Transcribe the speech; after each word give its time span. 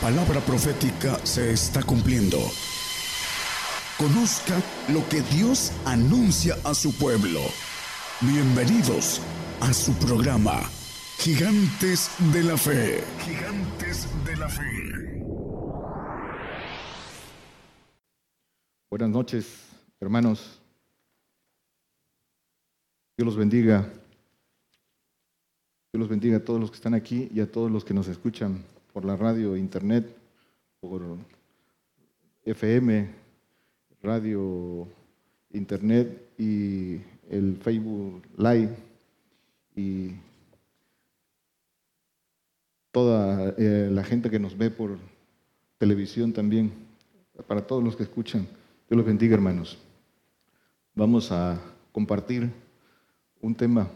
Palabra 0.00 0.40
profética 0.40 1.18
se 1.24 1.52
está 1.52 1.82
cumpliendo. 1.82 2.38
Conozca 3.98 4.54
lo 4.88 5.06
que 5.08 5.22
Dios 5.22 5.72
anuncia 5.84 6.56
a 6.64 6.74
su 6.74 6.92
pueblo. 6.96 7.40
Bienvenidos 8.20 9.20
a 9.60 9.72
su 9.72 9.94
programa, 9.94 10.60
Gigantes 11.18 12.10
de 12.32 12.42
la 12.42 12.56
Fe. 12.56 13.02
Gigantes 13.24 14.06
de 14.24 14.36
la 14.36 14.48
Fe. 14.48 14.62
Buenas 18.90 19.10
noches, 19.10 19.46
hermanos. 20.00 20.60
Dios 23.16 23.26
los 23.26 23.36
bendiga. 23.36 23.80
Dios 25.92 26.00
los 26.00 26.08
bendiga 26.08 26.36
a 26.36 26.44
todos 26.44 26.60
los 26.60 26.70
que 26.70 26.76
están 26.76 26.94
aquí 26.94 27.30
y 27.34 27.40
a 27.40 27.50
todos 27.50 27.70
los 27.70 27.84
que 27.84 27.94
nos 27.94 28.08
escuchan 28.08 28.75
por 28.96 29.04
la 29.04 29.14
radio, 29.14 29.58
internet, 29.58 30.10
por 30.80 31.02
FM, 32.46 33.10
radio, 34.02 34.88
internet 35.52 36.30
y 36.38 37.02
el 37.28 37.58
Facebook 37.60 38.22
Live 38.38 38.74
y 39.76 40.12
toda 42.90 43.54
eh, 43.58 43.90
la 43.92 44.02
gente 44.02 44.30
que 44.30 44.38
nos 44.38 44.56
ve 44.56 44.70
por 44.70 44.96
televisión 45.76 46.32
también, 46.32 46.72
para 47.46 47.66
todos 47.66 47.84
los 47.84 47.96
que 47.96 48.04
escuchan. 48.04 48.48
Dios 48.88 48.96
los 48.96 49.04
bendiga, 49.04 49.34
hermanos. 49.34 49.76
Vamos 50.94 51.30
a 51.32 51.60
compartir 51.92 52.50
un 53.42 53.54
tema 53.54 53.90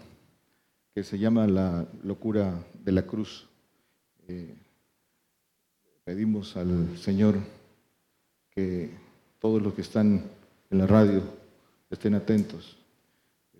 que 0.94 1.02
se 1.02 1.18
llama 1.18 1.46
la 1.46 1.88
locura 2.02 2.62
de 2.84 2.92
la 2.92 3.06
cruz. 3.06 3.48
Eh, 4.28 4.54
pedimos 6.04 6.56
al 6.56 6.96
Señor 6.98 7.36
que 8.50 8.90
todos 9.38 9.62
los 9.62 9.74
que 9.74 9.82
están 9.82 10.24
en 10.70 10.78
la 10.78 10.86
radio 10.86 11.22
estén 11.90 12.14
atentos. 12.14 12.76
Eh, 13.54 13.58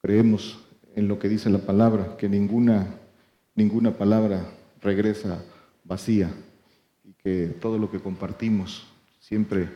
creemos 0.00 0.58
en 0.94 1.08
lo 1.08 1.18
que 1.18 1.28
dice 1.28 1.50
la 1.50 1.58
palabra, 1.58 2.16
que 2.16 2.28
ninguna, 2.28 2.86
ninguna 3.54 3.96
palabra 3.96 4.50
regresa 4.80 5.44
vacía 5.84 6.30
y 7.04 7.12
que 7.12 7.48
todo 7.60 7.78
lo 7.78 7.90
que 7.90 8.00
compartimos 8.00 8.86
siempre 9.20 9.68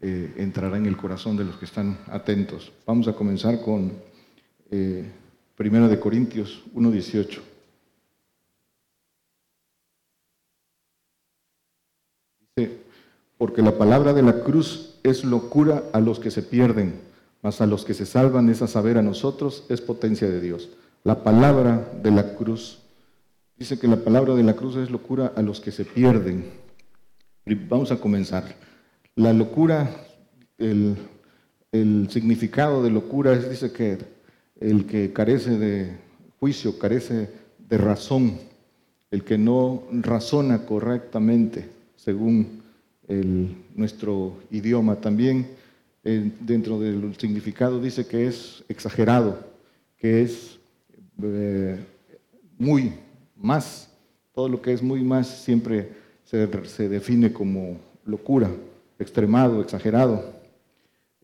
eh, 0.00 0.34
entrará 0.36 0.76
en 0.76 0.86
el 0.86 0.96
corazón 0.96 1.36
de 1.36 1.44
los 1.44 1.56
que 1.56 1.64
están 1.64 1.98
atentos. 2.08 2.72
Vamos 2.86 3.08
a 3.08 3.14
comenzar 3.14 3.60
con 3.62 3.92
eh, 4.70 5.10
de 5.56 6.00
Corintios 6.00 6.62
1.18. 6.74 7.40
Dice, 12.56 12.78
porque 13.38 13.62
la 13.62 13.76
palabra 13.76 14.12
de 14.12 14.22
la 14.22 14.40
cruz 14.40 14.98
es 15.02 15.24
locura 15.24 15.84
a 15.92 16.00
los 16.00 16.18
que 16.18 16.30
se 16.30 16.42
pierden, 16.42 17.00
mas 17.42 17.60
a 17.60 17.66
los 17.66 17.84
que 17.84 17.94
se 17.94 18.06
salvan 18.06 18.48
es 18.48 18.62
a 18.62 18.66
saber 18.66 18.96
a 18.98 19.02
nosotros, 19.02 19.64
es 19.68 19.80
potencia 19.80 20.28
de 20.28 20.40
Dios. 20.40 20.70
La 21.02 21.22
palabra 21.22 21.90
de 22.02 22.10
la 22.10 22.34
cruz, 22.34 22.78
dice 23.58 23.78
que 23.78 23.88
la 23.88 23.96
palabra 23.96 24.34
de 24.34 24.42
la 24.42 24.54
cruz 24.54 24.76
es 24.76 24.90
locura 24.90 25.32
a 25.36 25.42
los 25.42 25.60
que 25.60 25.72
se 25.72 25.84
pierden. 25.84 26.44
Vamos 27.68 27.92
a 27.92 27.96
comenzar. 27.96 28.56
La 29.14 29.32
locura, 29.32 29.90
el, 30.56 30.96
el 31.72 32.08
significado 32.10 32.82
de 32.82 32.90
locura 32.90 33.34
es, 33.34 33.50
dice 33.50 33.72
que 33.72 33.98
el 34.60 34.86
que 34.86 35.12
carece 35.12 35.58
de 35.58 35.98
juicio, 36.40 36.78
carece 36.78 37.30
de 37.58 37.78
razón, 37.78 38.38
el 39.10 39.24
que 39.24 39.36
no 39.36 39.82
razona 39.92 40.64
correctamente 40.64 41.68
según 41.96 42.63
el- 43.08 43.54
nuestro 43.74 44.34
idioma. 44.50 44.96
También 44.96 45.46
eh, 46.04 46.30
dentro 46.40 46.78
del 46.78 47.14
significado 47.16 47.80
dice 47.80 48.06
que 48.06 48.26
es 48.26 48.62
exagerado, 48.68 49.38
que 49.96 50.22
es 50.22 50.58
eh, 51.22 51.78
muy 52.58 52.92
más, 53.36 53.90
todo 54.34 54.48
lo 54.48 54.60
que 54.60 54.72
es 54.72 54.82
muy 54.82 55.02
más 55.02 55.28
siempre 55.28 55.88
se, 56.24 56.88
define 56.88 57.32
como 57.32 57.78
locura, 58.04 58.50
extremado, 58.98 59.62
exagerado. 59.62 60.34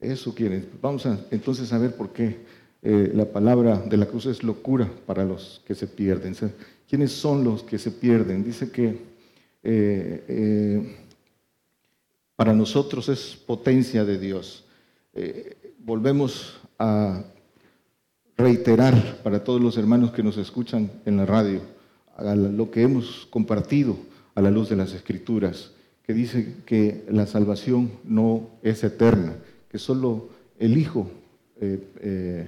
Eso 0.00 0.34
quiere. 0.34 0.64
Vamos 0.80 1.04
a, 1.04 1.18
entonces 1.30 1.72
a 1.72 1.78
ver 1.78 1.94
por 1.94 2.10
qué 2.12 2.38
eh, 2.82 3.12
la 3.14 3.26
palabra 3.26 3.76
de 3.78 3.96
la 3.98 4.06
cruz 4.06 4.26
es 4.26 4.42
locura 4.42 4.90
para 5.06 5.24
los 5.24 5.62
que 5.66 5.74
se 5.74 5.86
pierden. 5.86 6.34
¿Quiénes 6.88 7.12
son 7.12 7.44
los 7.44 7.62
que 7.62 7.78
se 7.78 7.90
pierden? 7.90 8.42
Dice 8.42 8.70
que 8.70 9.10
para 12.40 12.54
nosotros 12.54 13.10
es 13.10 13.36
potencia 13.36 14.02
de 14.02 14.18
Dios. 14.18 14.64
Eh, 15.12 15.58
volvemos 15.78 16.58
a 16.78 17.22
reiterar 18.34 19.18
para 19.22 19.44
todos 19.44 19.60
los 19.60 19.76
hermanos 19.76 20.12
que 20.12 20.22
nos 20.22 20.38
escuchan 20.38 20.90
en 21.04 21.18
la 21.18 21.26
radio 21.26 21.60
lo 22.18 22.70
que 22.70 22.80
hemos 22.80 23.26
compartido 23.28 23.94
a 24.34 24.40
la 24.40 24.50
luz 24.50 24.70
de 24.70 24.76
las 24.76 24.94
escrituras, 24.94 25.72
que 26.02 26.14
dice 26.14 26.54
que 26.64 27.04
la 27.10 27.26
salvación 27.26 27.90
no 28.04 28.48
es 28.62 28.84
eterna, 28.84 29.34
que 29.70 29.78
solo 29.78 30.30
el 30.58 30.78
Hijo 30.78 31.10
eh, 31.60 31.78
eh, 32.00 32.46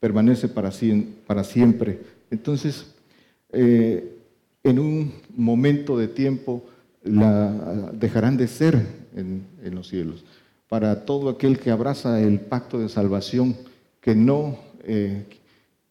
permanece 0.00 0.48
para, 0.48 0.70
siem- 0.70 1.12
para 1.26 1.44
siempre. 1.44 2.00
Entonces, 2.30 2.86
en 3.52 4.78
un 4.78 5.12
momento 5.36 5.98
de 5.98 6.08
tiempo 6.08 6.64
la, 7.04 7.90
dejarán 7.92 8.38
de 8.38 8.48
ser 8.48 9.05
en, 9.16 9.74
los 9.74 9.88
cielos. 9.88 10.24
Para 10.68 11.04
todo 11.04 11.28
aquel 11.28 11.58
que 11.58 11.70
abraza 11.70 12.20
el 12.20 12.40
pacto 12.40 12.78
de 12.78 12.88
salvación, 12.88 13.56
que 14.00 14.14
no, 14.14 14.58
eh, 14.84 15.24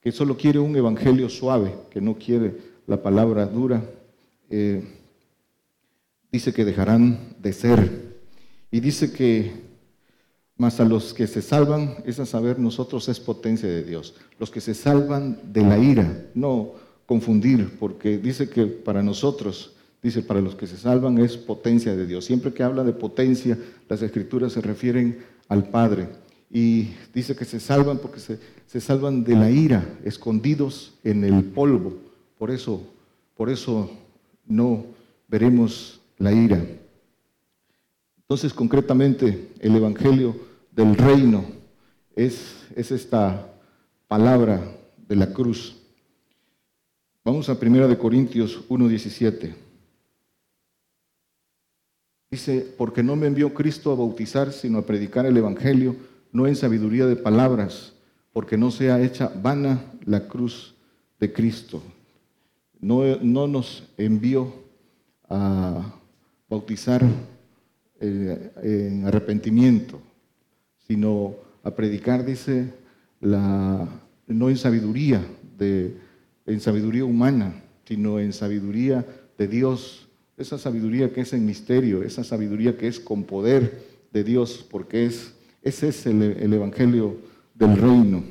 que 0.02 0.12
solo 0.12 0.38
quiere 0.38 0.60
un 0.60 0.76
evangelio 0.76 1.28
suave, 1.28 1.76
que 1.90 2.00
no 2.00 2.16
quiere 2.16 2.56
la 2.88 3.02
palabra 3.02 3.46
dura, 3.46 3.84
eh, 4.50 4.84
dice 6.32 6.54
que 6.54 6.64
dejarán 6.64 7.36
de 7.40 7.52
ser. 7.52 8.16
Y 8.72 8.80
dice 8.80 9.12
que 9.12 9.66
mas 10.58 10.80
a 10.80 10.86
los 10.86 11.14
que 11.14 11.28
se 11.28 11.42
salvan, 11.42 11.98
es 12.06 12.20
a 12.20 12.26
saber, 12.26 12.60
nosotros 12.60 13.10
es 13.10 13.20
potencia 13.20 13.68
de 13.68 13.84
Dios. 13.84 14.16
Los 14.40 14.52
que 14.52 14.62
se 14.62 14.74
salvan 14.74 15.38
de 15.52 15.62
la 15.62 15.78
ira, 15.78 16.28
no 16.34 16.72
confundir, 17.06 17.78
porque 17.78 18.18
dice 18.18 18.50
que 18.50 18.66
para 18.66 19.04
nosotros, 19.04 19.74
dice, 20.06 20.22
para 20.22 20.40
los 20.40 20.54
que 20.54 20.68
se 20.68 20.78
salvan 20.78 21.18
es 21.18 21.36
potencia 21.36 21.96
de 21.96 22.06
Dios. 22.06 22.26
Siempre 22.26 22.54
que 22.54 22.62
habla 22.62 22.84
de 22.84 22.94
potencia, 22.94 23.58
las 23.90 24.04
escrituras 24.04 24.54
se 24.54 24.62
refieren 24.62 25.18
al 25.48 25.64
Padre. 25.70 26.10
Y 26.52 26.90
dice 27.12 27.36
que 27.36 27.44
se 27.44 27.60
salvan 27.60 27.98
porque 27.98 28.20
se, 28.20 28.40
se 28.68 28.80
salvan 28.80 29.24
de 29.24 29.36
la 29.36 29.50
ira, 29.50 29.84
escondidos 30.04 30.94
en 31.04 31.24
el 31.24 31.44
polvo. 31.44 31.98
Por 32.38 32.52
eso, 32.52 32.84
por 33.36 33.50
eso 33.50 33.90
no 34.46 34.86
veremos 35.28 36.00
la 36.20 36.32
ira. 36.32 36.64
Entonces, 38.22 38.54
concretamente, 38.54 39.50
el 39.60 39.76
Evangelio 39.76 40.36
del 40.72 40.96
Reino 40.96 41.46
es, 42.16 42.58
es 42.76 42.92
esta 42.92 43.52
palabra 44.08 44.62
de 45.08 45.16
la 45.16 45.34
cruz. 45.34 45.78
Vamos 47.24 47.50
a 47.50 47.58
1 47.60 47.88
de 47.88 47.98
Corintios 47.98 48.70
1.17. 48.70 49.65
Dice, 52.36 52.68
porque 52.78 53.02
no 53.02 53.16
me 53.16 53.28
envió 53.28 53.54
Cristo 53.54 53.94
a 53.94 53.96
bautizar, 53.96 54.52
sino 54.52 54.80
a 54.80 54.86
predicar 54.86 55.26
el 55.26 55.38
Evangelio, 55.38 55.96
no 56.34 56.48
en 56.48 56.58
sabiduría 56.58 57.06
de 57.06 57.16
palabras, 57.16 57.94
porque 58.34 58.58
no 58.58 58.72
sea 58.72 59.02
hecha 59.02 59.32
vana 59.42 59.86
la 60.04 60.28
cruz 60.28 60.76
de 61.18 61.32
Cristo. 61.32 61.82
no, 62.82 63.06
no 63.22 63.48
nos 63.48 63.88
envió 63.98 64.54
a 65.30 65.96
bautizar 66.50 67.06
eh, 68.02 68.52
en 68.64 69.08
arrepentimiento, 69.08 70.02
sino 70.86 71.36
a 71.64 71.72
predicar, 71.72 72.26
dice, 72.26 72.74
la, 73.22 73.88
no 74.28 74.50
en 74.50 74.58
sabiduría, 74.58 75.26
de, 75.58 75.96
en 76.46 76.60
sabiduría 76.60 77.06
humana, 77.06 77.64
sino 77.86 78.20
en 78.20 78.34
sabiduría 78.34 79.06
de 79.38 79.48
Dios, 79.48 80.05
esa 80.38 80.58
sabiduría 80.58 81.14
que 81.14 81.22
es 81.22 81.34
en 81.34 81.46
misterio, 81.46 82.04
esa 82.04 82.24
sabiduría 82.24 82.78
que 82.78 82.88
es 82.88 83.00
con 83.00 83.24
poder 83.24 83.84
de 84.12 84.24
Dios, 84.24 84.66
porque 84.70 85.06
es, 85.06 85.34
ese 85.62 85.90
es 85.90 86.06
el, 86.06 86.22
el 86.22 86.54
Evangelio 86.54 87.18
del 87.54 87.78
reino, 87.78 88.24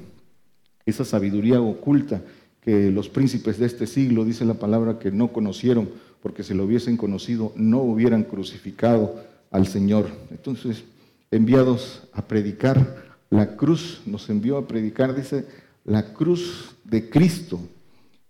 esa 0.86 1.04
sabiduría 1.04 1.60
oculta 1.60 2.22
que 2.60 2.90
los 2.90 3.08
príncipes 3.08 3.58
de 3.58 3.66
este 3.66 3.86
siglo, 3.86 4.24
dice 4.24 4.44
la 4.44 4.54
palabra, 4.54 4.98
que 4.98 5.10
no 5.10 5.32
conocieron, 5.32 5.88
porque 6.22 6.42
si 6.42 6.54
lo 6.54 6.64
hubiesen 6.64 6.96
conocido, 6.96 7.52
no 7.56 7.80
hubieran 7.80 8.24
crucificado 8.24 9.22
al 9.50 9.66
Señor. 9.66 10.08
Entonces, 10.30 10.84
enviados 11.30 12.02
a 12.12 12.22
predicar 12.26 13.04
la 13.28 13.56
cruz, 13.56 14.00
nos 14.06 14.28
envió 14.30 14.56
a 14.56 14.66
predicar, 14.66 15.14
dice, 15.14 15.44
la 15.84 16.14
cruz 16.14 16.74
de 16.84 17.10
Cristo. 17.10 17.60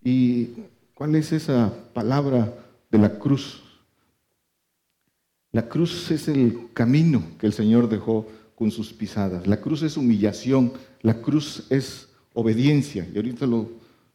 ¿Y 0.03 0.51
cuál 0.95 1.15
es 1.15 1.33
esa 1.33 1.73
palabra 1.93 2.53
de 2.91 2.99
la 2.99 3.19
cruz? 3.19 3.64
La 5.55 5.69
cruz 5.69 6.11
es 6.11 6.27
el 6.27 6.71
camino 6.75 7.23
que 7.39 7.47
el 7.47 7.53
Señor 7.53 7.89
dejó 7.89 8.27
con 8.57 8.73
sus 8.73 8.93
pisadas. 8.93 9.47
La 9.47 9.61
cruz 9.61 9.83
es 9.83 9.97
humillación, 9.97 10.73
la 11.01 11.23
cruz 11.23 11.69
es 11.71 12.09
obediencia. 12.33 13.09
Y 13.15 13.17
ahorita 13.17 13.47
lo, 13.47 13.69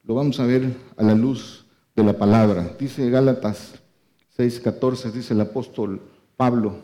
lo 0.04 0.16
vamos 0.16 0.38
a 0.42 0.46
ver 0.46 0.76
a 0.98 1.04
la 1.04 1.16
luz 1.16 1.66
de 1.96 2.04
la 2.04 2.18
palabra. 2.18 2.76
Dice 2.78 3.10
Gálatas 3.10 3.76
6:14, 4.38 5.14
dice 5.14 5.34
el 5.34 5.40
apóstol 5.40 6.02
Pablo, 6.36 6.82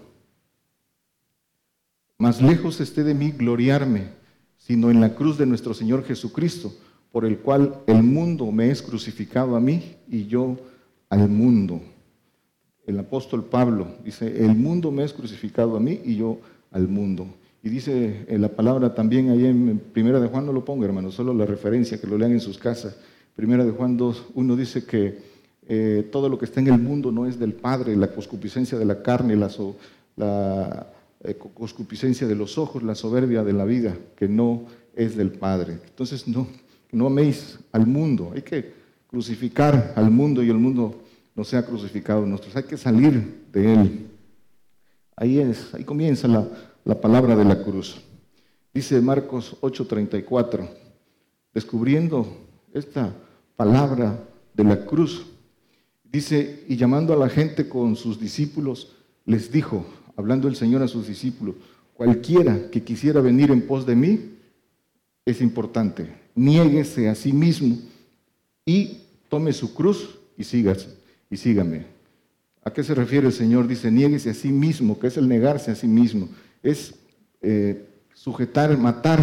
más 2.17 2.41
lejos 2.41 2.79
esté 2.79 3.03
de 3.03 3.13
mí 3.13 3.31
gloriarme, 3.31 4.11
sino 4.57 4.89
en 4.89 5.01
la 5.01 5.15
cruz 5.15 5.37
de 5.37 5.45
nuestro 5.45 5.73
Señor 5.73 6.05
Jesucristo, 6.05 6.73
por 7.11 7.25
el 7.25 7.39
cual 7.39 7.83
el 7.87 8.03
mundo 8.03 8.49
me 8.53 8.71
es 8.71 8.81
crucificado 8.81 9.57
a 9.57 9.59
mí 9.59 9.97
y 10.07 10.27
yo 10.27 10.55
al 11.09 11.27
mundo. 11.27 11.81
El 12.87 12.99
apóstol 12.99 13.45
Pablo 13.45 13.87
dice, 14.03 14.45
el 14.45 14.55
mundo 14.55 14.91
me 14.91 15.03
es 15.03 15.13
crucificado 15.13 15.75
a 15.75 15.79
mí 15.79 16.01
y 16.05 16.15
yo 16.17 16.37
al 16.71 16.87
mundo. 16.87 17.27
Y 17.63 17.69
dice 17.69 18.25
en 18.27 18.41
la 18.41 18.49
palabra 18.49 18.93
también 18.93 19.29
ahí 19.29 19.45
en 19.45 19.79
Primera 19.91 20.19
de 20.19 20.27
Juan, 20.27 20.45
no 20.45 20.53
lo 20.53 20.63
ponga 20.63 20.85
hermano, 20.85 21.11
solo 21.11 21.33
la 21.33 21.45
referencia, 21.45 21.99
que 21.99 22.05
lo 22.07 22.17
lean 22.17 22.31
en 22.31 22.39
sus 22.39 22.57
casas. 22.59 22.95
Primera 23.35 23.65
de 23.65 23.71
Juan 23.71 23.97
2, 23.97 24.25
uno 24.35 24.55
dice 24.55 24.85
que 24.85 25.17
eh, 25.67 26.07
todo 26.11 26.29
lo 26.29 26.37
que 26.37 26.45
está 26.45 26.59
en 26.59 26.67
el 26.67 26.79
mundo 26.79 27.11
no 27.11 27.25
es 27.25 27.39
del 27.39 27.53
Padre, 27.53 27.95
la 27.95 28.07
concupiscencia 28.11 28.77
de 28.77 28.85
la 28.85 29.01
carne, 29.01 29.35
la, 29.35 29.49
so- 29.49 29.75
eh, 31.23 31.35
concupiscencia 31.55 32.27
de 32.27 32.35
los 32.35 32.57
ojos, 32.59 32.83
la 32.83 32.93
soberbia 32.95 33.43
de 33.43 33.53
la 33.53 33.65
vida, 33.65 33.95
que 34.15 34.27
no 34.27 34.63
es 34.95 35.15
del 35.17 35.31
Padre. 35.31 35.79
Entonces 35.87 36.27
no, 36.27 36.47
no 36.91 37.07
améis 37.07 37.57
al 37.71 37.87
mundo, 37.87 38.31
hay 38.35 38.43
que 38.43 38.71
crucificar 39.09 39.93
al 39.95 40.11
mundo 40.11 40.43
y 40.43 40.49
el 40.49 40.57
mundo 40.57 41.01
no 41.35 41.43
sea 41.43 41.65
crucificado 41.65 42.25
nosotros, 42.25 42.55
hay 42.55 42.63
que 42.63 42.77
salir 42.77 43.45
de 43.51 43.73
él. 43.73 44.07
Ahí 45.15 45.39
es, 45.39 45.73
ahí 45.73 45.83
comienza 45.83 46.27
la, 46.27 46.47
la 46.83 46.99
palabra 46.99 47.35
de 47.35 47.45
la 47.45 47.61
cruz. 47.61 48.01
Dice 48.73 48.99
Marcos 49.01 49.57
8:34, 49.61 50.67
descubriendo 51.53 52.27
esta 52.73 53.13
palabra 53.55 54.19
de 54.53 54.63
la 54.63 54.85
cruz, 54.85 55.25
dice, 56.03 56.65
y 56.67 56.75
llamando 56.75 57.13
a 57.13 57.17
la 57.17 57.29
gente 57.29 57.69
con 57.69 57.95
sus 57.95 58.19
discípulos, 58.19 58.91
les 59.25 59.51
dijo, 59.51 59.85
hablando 60.15 60.47
el 60.47 60.55
Señor 60.55 60.81
a 60.81 60.87
sus 60.87 61.07
discípulos, 61.07 61.55
cualquiera 61.93 62.69
que 62.69 62.83
quisiera 62.83 63.21
venir 63.21 63.51
en 63.51 63.65
pos 63.65 63.85
de 63.85 63.95
mí, 63.95 64.35
es 65.25 65.41
importante, 65.41 66.13
niéguese 66.35 67.09
a 67.09 67.15
sí 67.15 67.33
mismo 67.33 67.77
y 68.65 68.99
tome 69.29 69.53
su 69.53 69.73
cruz 69.73 70.19
y 70.37 70.43
sígase, 70.43 70.89
y 71.29 71.37
sígame. 71.37 71.85
¿A 72.63 72.73
qué 72.73 72.83
se 72.83 72.95
refiere 72.95 73.27
el 73.27 73.33
Señor? 73.33 73.67
Dice, 73.67 73.91
niéguese 73.91 74.31
a 74.31 74.33
sí 74.33 74.51
mismo, 74.51 74.97
que 74.97 75.07
es 75.07 75.17
el 75.17 75.27
negarse 75.27 75.71
a 75.71 75.75
sí 75.75 75.87
mismo. 75.87 76.29
Es 76.63 76.95
eh, 77.41 77.85
sujetar, 78.13 78.75
matar 78.77 79.19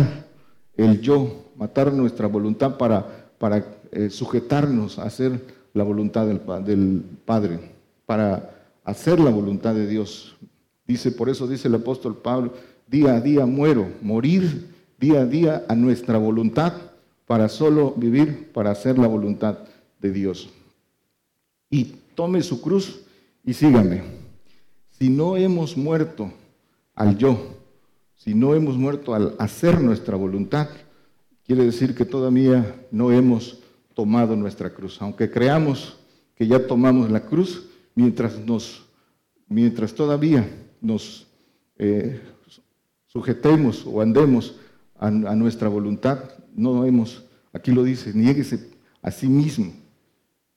el 0.76 1.00
yo, 1.00 1.50
matar 1.56 1.92
nuestra 1.92 2.28
voluntad 2.28 2.78
para, 2.78 3.26
eh, 3.90 4.10
sujetarnos 4.10 4.98
a 4.98 5.04
hacer 5.04 5.40
la 5.74 5.82
voluntad 5.82 6.26
del, 6.26 6.40
del 6.64 7.02
Padre, 7.24 7.58
para 8.06 8.50
hacer 8.84 9.18
la 9.18 9.30
voluntad 9.30 9.74
de 9.74 9.88
Dios. 9.88 10.36
Dice, 10.86 11.10
por 11.10 11.28
eso 11.28 11.48
dice 11.48 11.66
el 11.66 11.74
apóstol 11.74 12.16
Pablo, 12.16 12.54
día 12.86 13.16
a 13.16 13.20
día 13.20 13.44
muero, 13.44 13.88
morir 14.02 14.68
día 15.00 15.22
a 15.22 15.26
día 15.26 15.64
a 15.68 15.74
nuestra 15.74 16.16
voluntad 16.16 16.74
para 17.26 17.48
solo 17.48 17.92
vivir, 17.96 18.52
para 18.52 18.70
hacer 18.70 18.98
la 18.98 19.08
voluntad 19.08 19.58
de 20.00 20.12
Dios 20.12 20.48
y 21.72 21.84
tome 22.14 22.42
su 22.42 22.60
cruz 22.60 23.00
y 23.44 23.54
sígame. 23.54 24.02
Si 24.90 25.08
no 25.08 25.36
hemos 25.36 25.76
muerto 25.76 26.30
al 26.94 27.16
yo, 27.16 27.56
si 28.14 28.34
no 28.34 28.54
hemos 28.54 28.76
muerto 28.76 29.14
al 29.14 29.34
hacer 29.38 29.80
nuestra 29.80 30.14
voluntad, 30.16 30.68
quiere 31.44 31.64
decir 31.64 31.94
que 31.94 32.04
todavía 32.04 32.86
no 32.92 33.10
hemos 33.10 33.58
tomado 33.94 34.36
nuestra 34.36 34.72
cruz. 34.72 35.00
Aunque 35.00 35.30
creamos 35.30 35.96
que 36.36 36.46
ya 36.46 36.64
tomamos 36.66 37.10
la 37.10 37.24
cruz, 37.24 37.66
mientras, 37.94 38.38
nos, 38.38 38.84
mientras 39.48 39.94
todavía 39.94 40.46
nos 40.80 41.26
eh, 41.78 42.20
sujetemos 43.06 43.86
o 43.86 44.02
andemos 44.02 44.56
a, 44.98 45.06
a 45.06 45.34
nuestra 45.34 45.68
voluntad, 45.68 46.30
no 46.54 46.84
hemos, 46.84 47.24
aquí 47.50 47.72
lo 47.72 47.82
dice, 47.82 48.12
niéguese 48.14 48.70
a 49.00 49.10
sí 49.10 49.26
mismo 49.26 49.81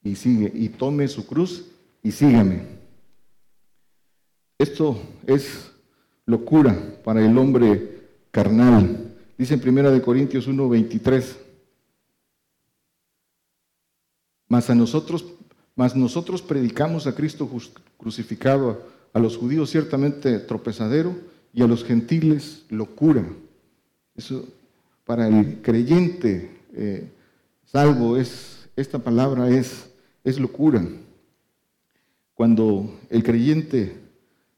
y 0.06 0.16
sigue, 0.16 0.52
y 0.54 0.70
tome 0.70 1.08
su 1.08 1.26
cruz 1.26 1.66
y 2.04 2.12
sígame. 2.12 2.62
Esto 4.58 5.02
es 5.26 5.72
locura 6.28 6.78
para 7.04 7.26
el 7.26 7.36
hombre 7.38 8.04
carnal. 8.32 9.16
Dice 9.38 9.56
en 9.56 9.68
1 9.68 9.92
de 9.92 10.02
Corintios 10.02 10.46
1, 10.46 10.70
23. 10.70 11.38
Mas 14.48 14.70
a 14.70 14.76
nosotros, 14.76 15.26
mas 15.76 15.96
nosotros 15.96 16.44
predicamos 16.44 17.08
a 17.08 17.16
Cristo 17.16 17.50
crucificado, 17.98 18.84
a 19.12 19.20
los 19.20 19.36
judíos 19.36 19.72
ciertamente 19.72 20.38
tropezadero 20.38 21.16
y 21.52 21.64
a 21.64 21.68
los 21.68 21.84
gentiles 21.84 22.64
locura. 22.70 23.26
Eso 24.16 24.46
para 25.04 25.28
el 25.28 25.62
creyente 25.64 26.62
eh, 26.74 27.12
salvo 27.66 28.18
es 28.18 28.70
esta 28.76 29.00
palabra 29.00 29.50
es 29.50 29.90
es 30.26 30.38
locura. 30.40 30.86
Cuando 32.34 33.00
el 33.10 33.24
creyente 33.24 33.96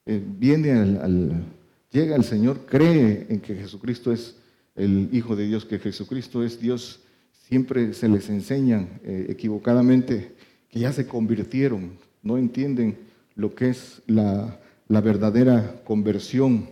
eh, 0.08 0.24
viene 0.26 0.72
al, 0.72 1.46
llega 1.92 2.16
al 2.16 2.24
Señor, 2.24 2.66
cree 2.66 3.28
en 3.30 3.40
que 3.40 3.54
Jesucristo 3.54 4.12
es 4.12 4.36
el 4.76 5.10
Hijo 5.12 5.36
de 5.36 5.46
Dios, 5.46 5.66
que 5.66 5.78
Jesucristo 5.78 6.44
es 6.44 6.60
Dios, 6.60 7.02
siempre 7.32 7.94
se 7.94 8.08
les 8.08 8.30
enseñan 8.30 9.00
eh, 9.04 9.28
equivocadamente 9.30 10.32
que 10.70 10.80
ya 10.80 10.92
se 10.92 11.06
convirtieron, 11.06 11.92
no 12.24 12.38
entienden 12.38 12.98
lo 13.36 13.54
que 13.54 13.70
es 13.70 14.02
la, 14.08 14.60
la 14.88 15.02
verdadera 15.02 15.82
conversión, 15.86 16.70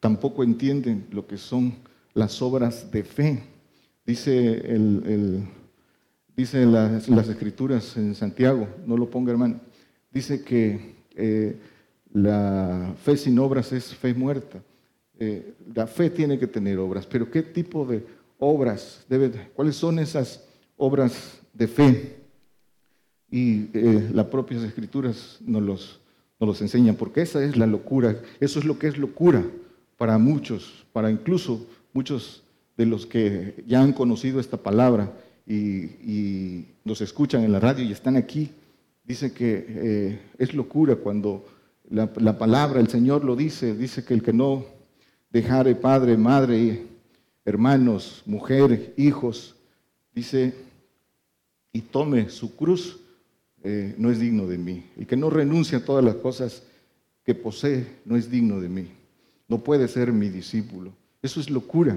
tampoco 0.00 0.44
entienden 0.44 1.06
lo 1.10 1.26
que 1.26 1.38
son 1.38 1.74
las 2.14 2.42
obras 2.42 2.90
de 2.90 3.04
fe. 3.04 3.42
Dice 4.04 4.54
el, 4.74 5.46
Dice 6.34 6.64
las, 6.64 7.28
escrituras 7.28 7.96
en 7.96 8.14
Santiago, 8.14 8.66
no 8.86 8.96
lo 8.96 9.10
ponga 9.10 9.32
hermano, 9.32 9.60
dice 10.10 10.42
que 10.42 10.94
eh, 11.14 11.56
la 12.12 12.94
fe 13.02 13.16
sin 13.18 13.38
obras 13.38 13.72
es 13.72 13.94
fe 13.94 14.14
muerta. 14.14 14.62
Eh, 15.18 15.52
la 15.74 15.86
fe 15.86 16.08
tiene 16.08 16.38
que 16.38 16.46
tener 16.46 16.78
obras, 16.78 17.06
pero 17.06 17.30
¿qué 17.30 17.42
tipo 17.42 17.84
de 17.84 18.04
obras 18.38 19.04
debe? 19.08 19.30
¿Cuáles 19.54 19.76
son 19.76 19.98
esas 19.98 20.42
obras 20.76 21.38
de 21.52 21.68
fe? 21.68 22.16
Y 23.30 23.68
eh, 23.74 24.10
las 24.12 24.26
propias 24.26 24.62
escrituras 24.62 25.38
nos 25.40 25.62
los, 25.62 26.00
nos 26.40 26.48
los 26.48 26.62
enseñan, 26.62 26.96
porque 26.96 27.20
esa 27.20 27.44
es 27.44 27.56
la 27.58 27.66
locura, 27.66 28.16
eso 28.40 28.58
es 28.58 28.64
lo 28.64 28.78
que 28.78 28.88
es 28.88 28.96
locura 28.96 29.44
para 29.98 30.16
muchos, 30.16 30.86
para 30.92 31.10
incluso 31.10 31.66
muchos 31.92 32.42
de 32.76 32.86
los 32.86 33.04
que 33.06 33.62
ya 33.66 33.82
han 33.82 33.92
conocido 33.92 34.40
esta 34.40 34.56
palabra 34.56 35.12
y, 35.46 36.66
nos 36.84 37.00
escuchan 37.00 37.44
en 37.44 37.52
la 37.52 37.60
radio 37.60 37.84
y 37.84 37.92
están 37.92 38.16
aquí, 38.16 38.50
dice 39.04 39.32
que 39.32 39.66
eh, 39.68 40.20
es 40.36 40.52
locura 40.52 40.96
cuando 40.96 41.46
la, 41.88 42.10
la 42.16 42.36
palabra, 42.36 42.80
el 42.80 42.88
Señor 42.88 43.24
lo 43.24 43.36
dice, 43.36 43.76
dice 43.76 44.04
que 44.04 44.14
el 44.14 44.22
que 44.22 44.32
no 44.32 44.64
dejare 45.30 45.76
padre, 45.76 46.16
madre, 46.16 46.82
hermanos, 47.44 48.22
mujer, 48.26 48.94
hijos, 48.96 49.54
dice, 50.12 50.54
y 51.72 51.80
tome 51.80 52.28
su 52.28 52.54
cruz, 52.56 53.00
eh, 53.64 53.94
no 53.96 54.10
es 54.10 54.18
digno 54.18 54.46
de 54.46 54.58
mí. 54.58 54.84
El 54.96 55.06
que 55.06 55.16
no 55.16 55.30
renuncia 55.30 55.78
a 55.78 55.84
todas 55.84 56.04
las 56.04 56.16
cosas 56.16 56.64
que 57.24 57.34
posee 57.34 57.86
no 58.04 58.16
es 58.16 58.30
digno 58.30 58.60
de 58.60 58.68
mí. 58.68 58.88
No 59.48 59.62
puede 59.62 59.88
ser 59.88 60.12
mi 60.12 60.28
discípulo. 60.28 60.92
Eso 61.22 61.40
es 61.40 61.48
locura. 61.48 61.96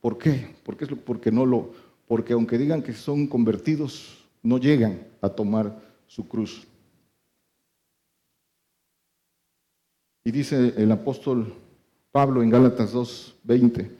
¿Por 0.00 0.18
qué? 0.18 0.48
Porque, 0.64 1.30
no 1.30 1.46
lo, 1.46 1.72
porque 2.06 2.32
aunque 2.32 2.58
digan 2.58 2.82
que 2.82 2.92
son 2.92 3.26
convertidos, 3.26 4.18
no 4.42 4.58
llegan 4.58 5.06
a 5.20 5.28
tomar 5.28 5.80
su 6.06 6.26
cruz. 6.28 6.66
Y 10.24 10.30
dice 10.30 10.74
el 10.76 10.92
apóstol 10.92 11.54
Pablo 12.12 12.42
en 12.42 12.50
Gálatas 12.50 12.92
2:20. 12.92 13.90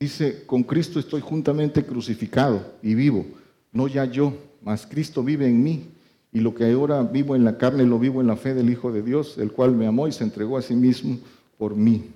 Dice, 0.00 0.44
con 0.44 0.62
Cristo 0.64 0.98
estoy 0.98 1.20
juntamente 1.20 1.84
crucificado 1.84 2.74
y 2.82 2.94
vivo, 2.94 3.24
no 3.72 3.86
ya 3.88 4.04
yo, 4.04 4.34
mas 4.60 4.86
Cristo 4.86 5.22
vive 5.22 5.46
en 5.46 5.62
mí. 5.62 5.88
Y 6.32 6.40
lo 6.40 6.54
que 6.54 6.70
ahora 6.70 7.02
vivo 7.02 7.36
en 7.36 7.44
la 7.44 7.56
carne 7.56 7.84
lo 7.84 7.98
vivo 7.98 8.20
en 8.20 8.26
la 8.26 8.36
fe 8.36 8.54
del 8.54 8.68
Hijo 8.68 8.90
de 8.90 9.02
Dios, 9.02 9.38
el 9.38 9.52
cual 9.52 9.74
me 9.74 9.86
amó 9.86 10.08
y 10.08 10.12
se 10.12 10.24
entregó 10.24 10.58
a 10.58 10.62
sí 10.62 10.74
mismo 10.74 11.18
por 11.56 11.76
mí. 11.76 12.10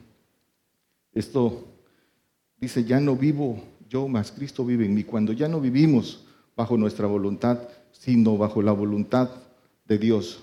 Esto 1.14 1.67
dice, 2.60 2.84
ya 2.84 3.00
no 3.00 3.16
vivo 3.16 3.62
yo, 3.88 4.08
mas 4.08 4.32
Cristo 4.32 4.64
vive 4.64 4.84
en 4.84 4.94
mí. 4.94 5.04
Cuando 5.04 5.32
ya 5.32 5.48
no 5.48 5.60
vivimos 5.60 6.24
bajo 6.56 6.76
nuestra 6.76 7.06
voluntad, 7.06 7.58
sino 7.92 8.36
bajo 8.36 8.62
la 8.62 8.72
voluntad 8.72 9.30
de 9.86 9.98
Dios. 9.98 10.42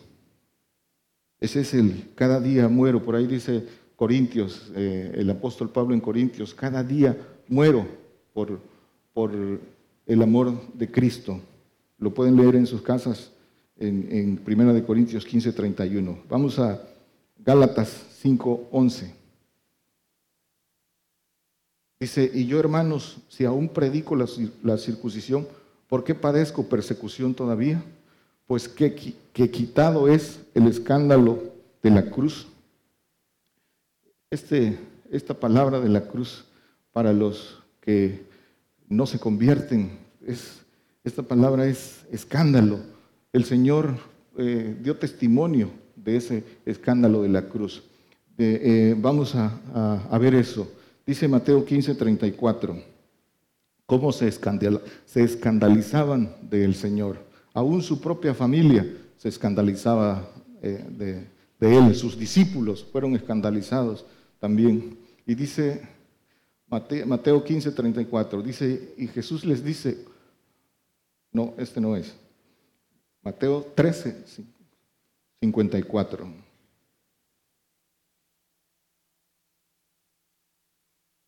Ese 1.39 1.61
es 1.61 1.73
el, 1.73 2.09
cada 2.15 2.39
día 2.39 2.67
muero, 2.67 3.03
por 3.03 3.15
ahí 3.15 3.27
dice 3.27 3.63
Corintios, 3.95 4.71
eh, 4.75 5.11
el 5.15 5.29
apóstol 5.29 5.69
Pablo 5.69 5.93
en 5.93 6.01
Corintios, 6.01 6.53
cada 6.53 6.83
día 6.83 7.17
muero 7.47 7.85
por, 8.33 8.59
por 9.13 9.31
el 10.05 10.21
amor 10.21 10.53
de 10.73 10.89
Cristo. 10.89 11.39
Lo 11.97 12.13
pueden 12.13 12.35
leer 12.35 12.55
en 12.55 12.65
sus 12.65 12.81
casas 12.81 13.31
en, 13.77 14.07
en 14.09 14.37
Primera 14.37 14.73
de 14.73 14.83
Corintios 14.83 15.25
15, 15.25 15.53
31. 15.53 16.19
Vamos 16.29 16.59
a 16.59 16.81
Gálatas 17.37 17.89
5, 18.21 18.69
11. 18.71 19.24
Dice, 21.99 22.29
y 22.33 22.45
yo 22.45 22.59
hermanos, 22.59 23.17
si 23.29 23.45
aún 23.45 23.69
predico 23.69 24.15
la, 24.15 24.25
la 24.63 24.77
circuncisión, 24.77 25.47
¿por 25.87 26.03
qué 26.03 26.13
padezco 26.13 26.67
persecución 26.67 27.33
todavía? 27.33 27.81
Pues 28.47 28.67
que, 28.67 28.93
que 29.33 29.49
quitado 29.49 30.07
es 30.07 30.39
el 30.53 30.67
escándalo 30.67 31.41
de 31.81 31.89
la 31.91 32.09
cruz. 32.09 32.47
Este, 34.29 34.77
esta 35.11 35.33
palabra 35.33 35.79
de 35.79 35.89
la 35.89 36.01
cruz 36.07 36.45
para 36.91 37.13
los 37.13 37.59
que 37.81 38.23
no 38.89 39.05
se 39.05 39.19
convierten, 39.19 39.91
es, 40.25 40.61
esta 41.03 41.23
palabra 41.23 41.65
es 41.65 42.03
escándalo. 42.11 42.79
El 43.31 43.45
Señor 43.45 43.95
eh, 44.37 44.75
dio 44.81 44.97
testimonio 44.97 45.69
de 45.95 46.17
ese 46.17 46.43
escándalo 46.65 47.21
de 47.21 47.29
la 47.29 47.47
cruz. 47.47 47.83
Eh, 48.37 48.95
vamos 48.97 49.33
a- 49.35 49.59
a 50.09 50.17
ver 50.17 50.35
eso. 50.35 50.69
Dice 51.05 51.27
Mateo 51.27 51.63
15, 51.63 51.95
34, 51.95 52.81
cómo 53.85 54.11
se, 54.11 54.27
escandal- 54.27 54.81
se 55.05 55.23
escandalizaban 55.23 56.35
del 56.49 56.73
Señor. 56.75 57.19
Aún 57.53 57.81
su 57.83 58.01
propia 58.01 58.33
familia 58.33 58.85
se 59.17 59.29
escandalizaba 59.29 60.27
eh, 60.61 60.83
de, 61.59 61.77
él, 61.77 61.95
sus 61.95 62.17
discípulos 62.17 62.83
fueron 62.91 63.15
escandalizados 63.15 64.05
también. 64.39 64.97
Y 65.25 65.35
dice 65.35 65.87
Mate- 66.67 67.05
Mateo 67.05 67.43
15, 67.43 67.71
34, 67.71 68.41
dice, 68.41 68.93
y 68.97 69.07
Jesús 69.07 69.45
les 69.45 69.63
dice, 69.63 70.03
no, 71.31 71.53
este 71.57 71.79
no 71.79 71.95
es. 71.95 72.15
Mateo 73.21 73.65
13, 73.75 74.23
54. 75.41 76.44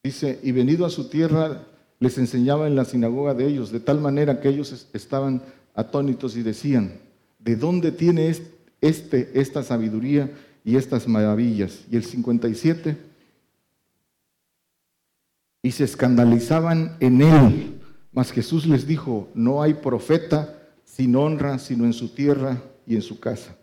Dice, 0.08 0.40
y 0.42 0.54
venido 0.54 0.86
a 0.86 0.90
su 0.90 1.10
tierra, 1.10 1.64
les 2.00 2.18
enseñaba 2.18 2.66
en 2.68 2.78
la 2.78 2.86
sinagoga 2.86 3.34
de 3.34 3.46
ellos, 3.46 3.74
de 3.74 3.82
tal 3.82 4.00
manera 4.00 4.40
que 4.40 4.48
ellos 4.48 4.72
es- 4.72 4.88
estaban 4.94 5.42
atónitos 5.76 6.38
y 6.38 6.44
decían, 6.44 6.94
¿de 7.40 7.58
dónde 7.58 7.92
tiene 7.92 8.30
es- 8.30 8.42
este, 8.80 9.38
esta 9.38 9.64
sabiduría 9.64 10.32
y 10.64 10.78
estas 10.78 11.10
maravillas? 11.10 11.82
Y 11.92 11.98
el 11.98 12.06
57, 12.06 12.96
y 15.62 15.72
se 15.72 15.84
escandalizaban 15.84 16.96
en 17.02 17.22
él. 17.22 17.82
Mas 18.14 18.32
Jesús 18.32 18.66
les 18.66 18.88
dijo, 18.88 19.28
no 19.34 19.62
hay 19.62 19.74
profeta 19.74 20.58
sin 20.86 21.18
honra, 21.18 21.60
sino 21.60 21.84
en 21.84 21.92
su 21.92 22.08
tierra 22.08 22.62
y 22.86 22.96
en 22.96 23.02
su 23.02 23.20
casa. 23.20 23.58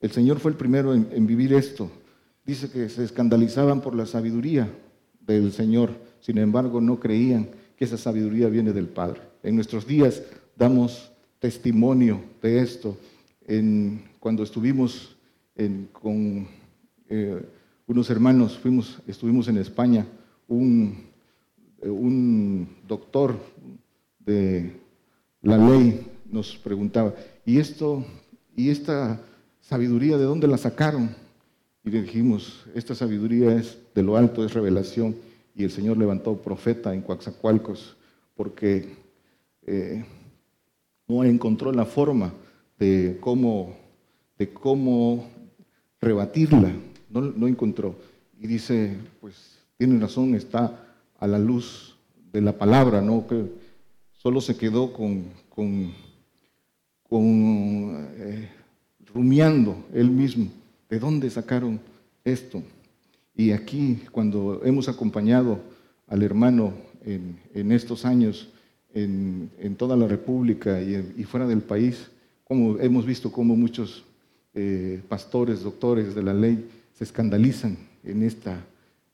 El 0.00 0.12
Señor 0.12 0.38
fue 0.40 0.52
el 0.52 0.56
primero 0.56 0.94
en 0.94 1.26
vivir 1.26 1.52
esto. 1.52 1.90
Dice 2.46 2.70
que 2.70 2.88
se 2.88 3.04
escandalizaban 3.04 3.82
por 3.82 3.94
la 3.94 4.06
sabiduría 4.06 4.66
del 5.26 5.52
Señor, 5.52 5.90
sin 6.20 6.38
embargo 6.38 6.80
no 6.80 6.98
creían 7.00 7.48
que 7.76 7.84
esa 7.84 7.96
sabiduría 7.96 8.48
viene 8.48 8.72
del 8.72 8.86
Padre. 8.88 9.20
En 9.42 9.54
nuestros 9.56 9.86
días 9.86 10.22
damos 10.56 11.10
testimonio 11.38 12.20
de 12.40 12.60
esto. 12.60 12.96
Cuando 14.20 14.42
estuvimos 14.42 15.16
en- 15.56 15.88
con 15.92 16.46
eh, 17.08 17.42
unos 17.86 18.08
hermanos, 18.10 18.56
fuimos, 18.58 19.00
estuvimos 19.06 19.48
en 19.48 19.58
España, 19.58 20.06
un, 20.48 21.04
eh, 21.82 21.88
un 21.90 22.68
doctor 22.88 23.36
de 24.20 24.72
la 25.42 25.58
ley 25.58 26.06
nos 26.30 26.56
preguntaba, 26.56 27.12
¿y 27.44 27.58
esto, 27.58 28.04
y 28.56 28.70
esta 28.70 29.20
sabiduría 29.60 30.16
de 30.16 30.24
dónde 30.24 30.46
la 30.46 30.56
sacaron? 30.56 31.14
Y 31.84 31.90
dijimos, 31.90 32.64
esta 32.74 32.94
sabiduría 32.94 33.54
es 33.56 33.78
de 33.94 34.02
lo 34.02 34.16
alto, 34.16 34.44
es 34.44 34.54
revelación. 34.54 35.16
Y 35.54 35.64
el 35.64 35.70
Señor 35.70 35.98
levantó 35.98 36.36
profeta 36.36 36.94
en 36.94 37.02
Coaxacualcos 37.02 37.96
porque 38.34 38.94
eh, 39.66 40.04
no 41.08 41.24
encontró 41.24 41.72
la 41.72 41.84
forma 41.84 42.32
de 42.78 43.18
cómo, 43.20 43.76
de 44.38 44.52
cómo 44.52 45.28
rebatirla, 46.00 46.72
no, 47.10 47.20
no 47.20 47.46
encontró. 47.48 47.96
Y 48.38 48.46
dice, 48.46 48.96
pues 49.20 49.58
tiene 49.76 49.98
razón, 50.00 50.34
está 50.34 50.96
a 51.18 51.26
la 51.26 51.38
luz 51.38 51.96
de 52.32 52.40
la 52.40 52.56
palabra, 52.56 53.00
¿no? 53.00 53.26
Que 53.26 53.44
solo 54.12 54.40
se 54.40 54.56
quedó 54.56 54.92
con, 54.92 55.24
con, 55.48 55.92
con 57.08 58.08
eh, 58.16 58.48
rumiando 59.12 59.84
él 59.92 60.10
mismo. 60.10 60.50
¿De 60.92 60.98
dónde 60.98 61.30
sacaron 61.30 61.80
esto? 62.22 62.62
Y 63.34 63.52
aquí, 63.52 64.02
cuando 64.10 64.60
hemos 64.62 64.90
acompañado 64.90 65.58
al 66.06 66.22
hermano 66.22 66.74
en, 67.02 67.72
estos 67.72 68.04
años, 68.04 68.50
en, 68.92 69.74
toda 69.78 69.96
la 69.96 70.06
República 70.06 70.82
y, 70.82 71.24
fuera 71.24 71.46
del 71.46 71.62
país, 71.62 72.10
como 72.44 72.78
hemos 72.78 73.06
visto 73.06 73.32
cómo 73.32 73.56
muchos 73.56 74.04
eh, 74.52 75.00
pastores, 75.08 75.62
doctores 75.62 76.14
de 76.14 76.24
la 76.24 76.34
ley 76.34 76.68
se 76.92 77.04
escandalizan 77.04 77.78
en 78.04 78.22
esta, 78.22 78.62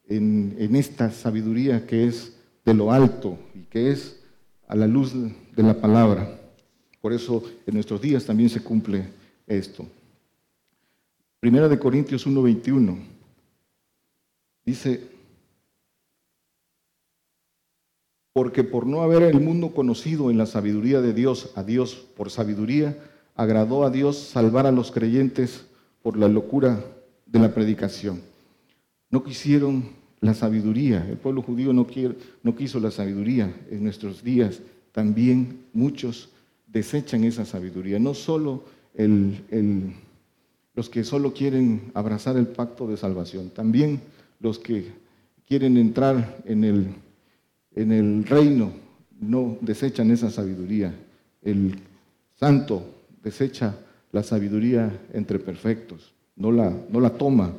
en 0.08 0.74
esta 0.74 1.12
sabiduría 1.12 1.86
que 1.86 2.08
es 2.08 2.32
de 2.64 2.74
lo 2.74 2.90
alto 2.90 3.38
y 3.54 3.60
que 3.70 3.92
es 3.92 4.18
a 4.66 4.74
la 4.74 4.88
luz 4.88 5.12
de 5.14 5.62
la 5.62 5.80
palabra. 5.80 6.40
Por 7.00 7.12
eso 7.12 7.40
en 7.68 7.74
nuestros 7.74 8.00
días 8.02 8.24
también 8.24 8.50
se 8.50 8.60
cumple 8.60 9.04
esto. 9.46 9.86
Primera 11.40 11.68
de 11.68 11.78
Corintios 11.78 12.26
1:21 12.26 12.98
dice, 14.64 15.08
porque 18.32 18.64
por 18.64 18.86
no 18.86 19.02
haber 19.02 19.22
el 19.22 19.40
mundo 19.40 19.72
conocido 19.72 20.30
en 20.30 20.38
la 20.38 20.46
sabiduría 20.46 21.00
de 21.00 21.12
Dios, 21.14 21.52
a 21.54 21.62
Dios 21.62 21.94
por 22.16 22.30
sabiduría, 22.30 22.98
agradó 23.34 23.84
a 23.84 23.90
Dios 23.90 24.18
salvar 24.18 24.66
a 24.66 24.72
los 24.72 24.90
creyentes 24.90 25.66
por 26.02 26.16
la 26.16 26.28
locura 26.28 26.84
de 27.26 27.38
la 27.38 27.54
predicación. 27.54 28.20
No 29.10 29.22
quisieron 29.22 29.90
la 30.20 30.34
sabiduría, 30.34 31.06
el 31.08 31.16
pueblo 31.18 31.42
judío 31.42 31.72
no, 31.72 31.86
no 32.42 32.56
quiso 32.56 32.80
la 32.80 32.90
sabiduría 32.90 33.54
en 33.70 33.84
nuestros 33.84 34.22
días. 34.22 34.60
También 34.92 35.60
muchos 35.72 36.30
desechan 36.66 37.24
esa 37.24 37.44
sabiduría, 37.44 37.98
no 37.98 38.14
solo 38.14 38.64
el- 38.94 39.94
los 40.78 40.88
que 40.88 41.02
solo 41.02 41.34
quieren 41.34 41.90
abrazar 41.92 42.36
el 42.36 42.46
pacto 42.46 42.86
de 42.86 42.96
salvación, 42.96 43.50
también 43.50 44.00
los 44.38 44.60
que 44.60 44.92
quieren 45.44 45.76
entrar 45.76 46.40
en 46.44 46.62
el, 46.62 46.94
en 47.74 47.90
el 47.90 48.24
reino 48.24 48.70
no 49.18 49.58
desechan 49.60 50.12
esa 50.12 50.30
sabiduría. 50.30 50.94
El 51.42 51.80
santo 52.36 52.84
desecha 53.24 53.74
la 54.12 54.22
sabiduría 54.22 54.96
entre 55.12 55.40
perfectos, 55.40 56.12
no 56.36 56.52
la, 56.52 56.72
no 56.88 57.00
la 57.00 57.10
toma 57.10 57.52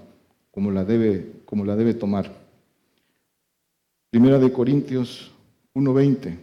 como 0.50 0.72
la, 0.72 0.86
debe, 0.86 1.42
como 1.44 1.66
la 1.66 1.76
debe 1.76 1.96
tomar. 1.96 2.34
Primera 4.12 4.40
de 4.40 4.50
Corintios 4.50 5.30
1.20. 5.76 6.38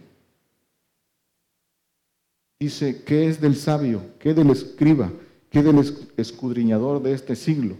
Dice, 2.59 3.01
¿qué 3.03 3.27
es 3.29 3.41
del 3.41 3.55
sabio? 3.55 3.99
¿Qué 4.19 4.35
del 4.35 4.51
escriba? 4.51 5.11
¿Qué 5.57 5.63
del 5.63 5.81
es- 5.81 6.07
escudriñador 6.17 7.01
de 7.01 7.13
este 7.13 7.35
siglo? 7.35 7.77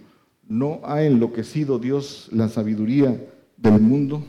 ¿No 0.50 0.81
ha 0.84 1.03
enloquecido 1.03 1.77
Dios 1.77 2.27
la 2.31 2.50
sabiduría 2.50 3.24
del 3.55 3.79
mundo? 3.79 4.24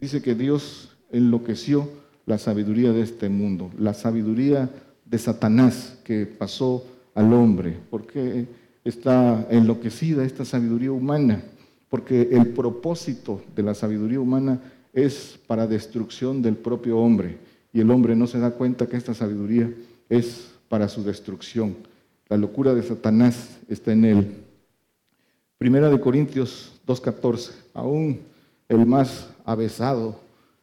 Dice 0.00 0.22
que 0.22 0.34
Dios 0.34 0.96
enloqueció 1.12 1.90
la 2.24 2.38
sabiduría 2.38 2.90
de 2.92 3.02
este 3.02 3.28
mundo, 3.28 3.70
la 3.78 3.92
sabiduría 3.92 4.70
de 5.04 5.18
Satanás 5.18 5.98
que 6.04 6.24
pasó 6.24 6.86
al 7.14 7.34
hombre. 7.34 7.76
¿Por 7.90 8.06
qué 8.06 8.46
está 8.82 9.46
enloquecida 9.50 10.24
esta 10.24 10.46
sabiduría 10.46 10.92
humana? 10.92 11.42
Porque 11.90 12.30
el 12.32 12.46
propósito 12.54 13.42
de 13.54 13.62
la 13.62 13.74
sabiduría 13.74 14.20
humana 14.20 14.58
es 14.94 15.38
para 15.46 15.66
destrucción 15.66 16.40
del 16.40 16.56
propio 16.56 16.96
hombre. 16.98 17.36
Y 17.74 17.80
el 17.80 17.90
hombre 17.90 18.16
no 18.16 18.26
se 18.26 18.38
da 18.38 18.52
cuenta 18.52 18.86
que 18.86 18.96
esta 18.96 19.12
sabiduría 19.12 19.70
es 20.08 20.48
para 20.70 20.88
su 20.88 21.04
destrucción. 21.04 21.76
La 22.28 22.36
locura 22.36 22.74
de 22.74 22.82
Satanás 22.82 23.58
está 23.68 23.92
en 23.92 24.04
él. 24.04 24.34
Primera 25.56 25.88
de 25.88 26.00
Corintios 26.00 26.80
2.14. 26.86 27.52
Aún 27.74 28.20
el 28.68 28.84
más 28.86 29.30
avesado 29.44 30.20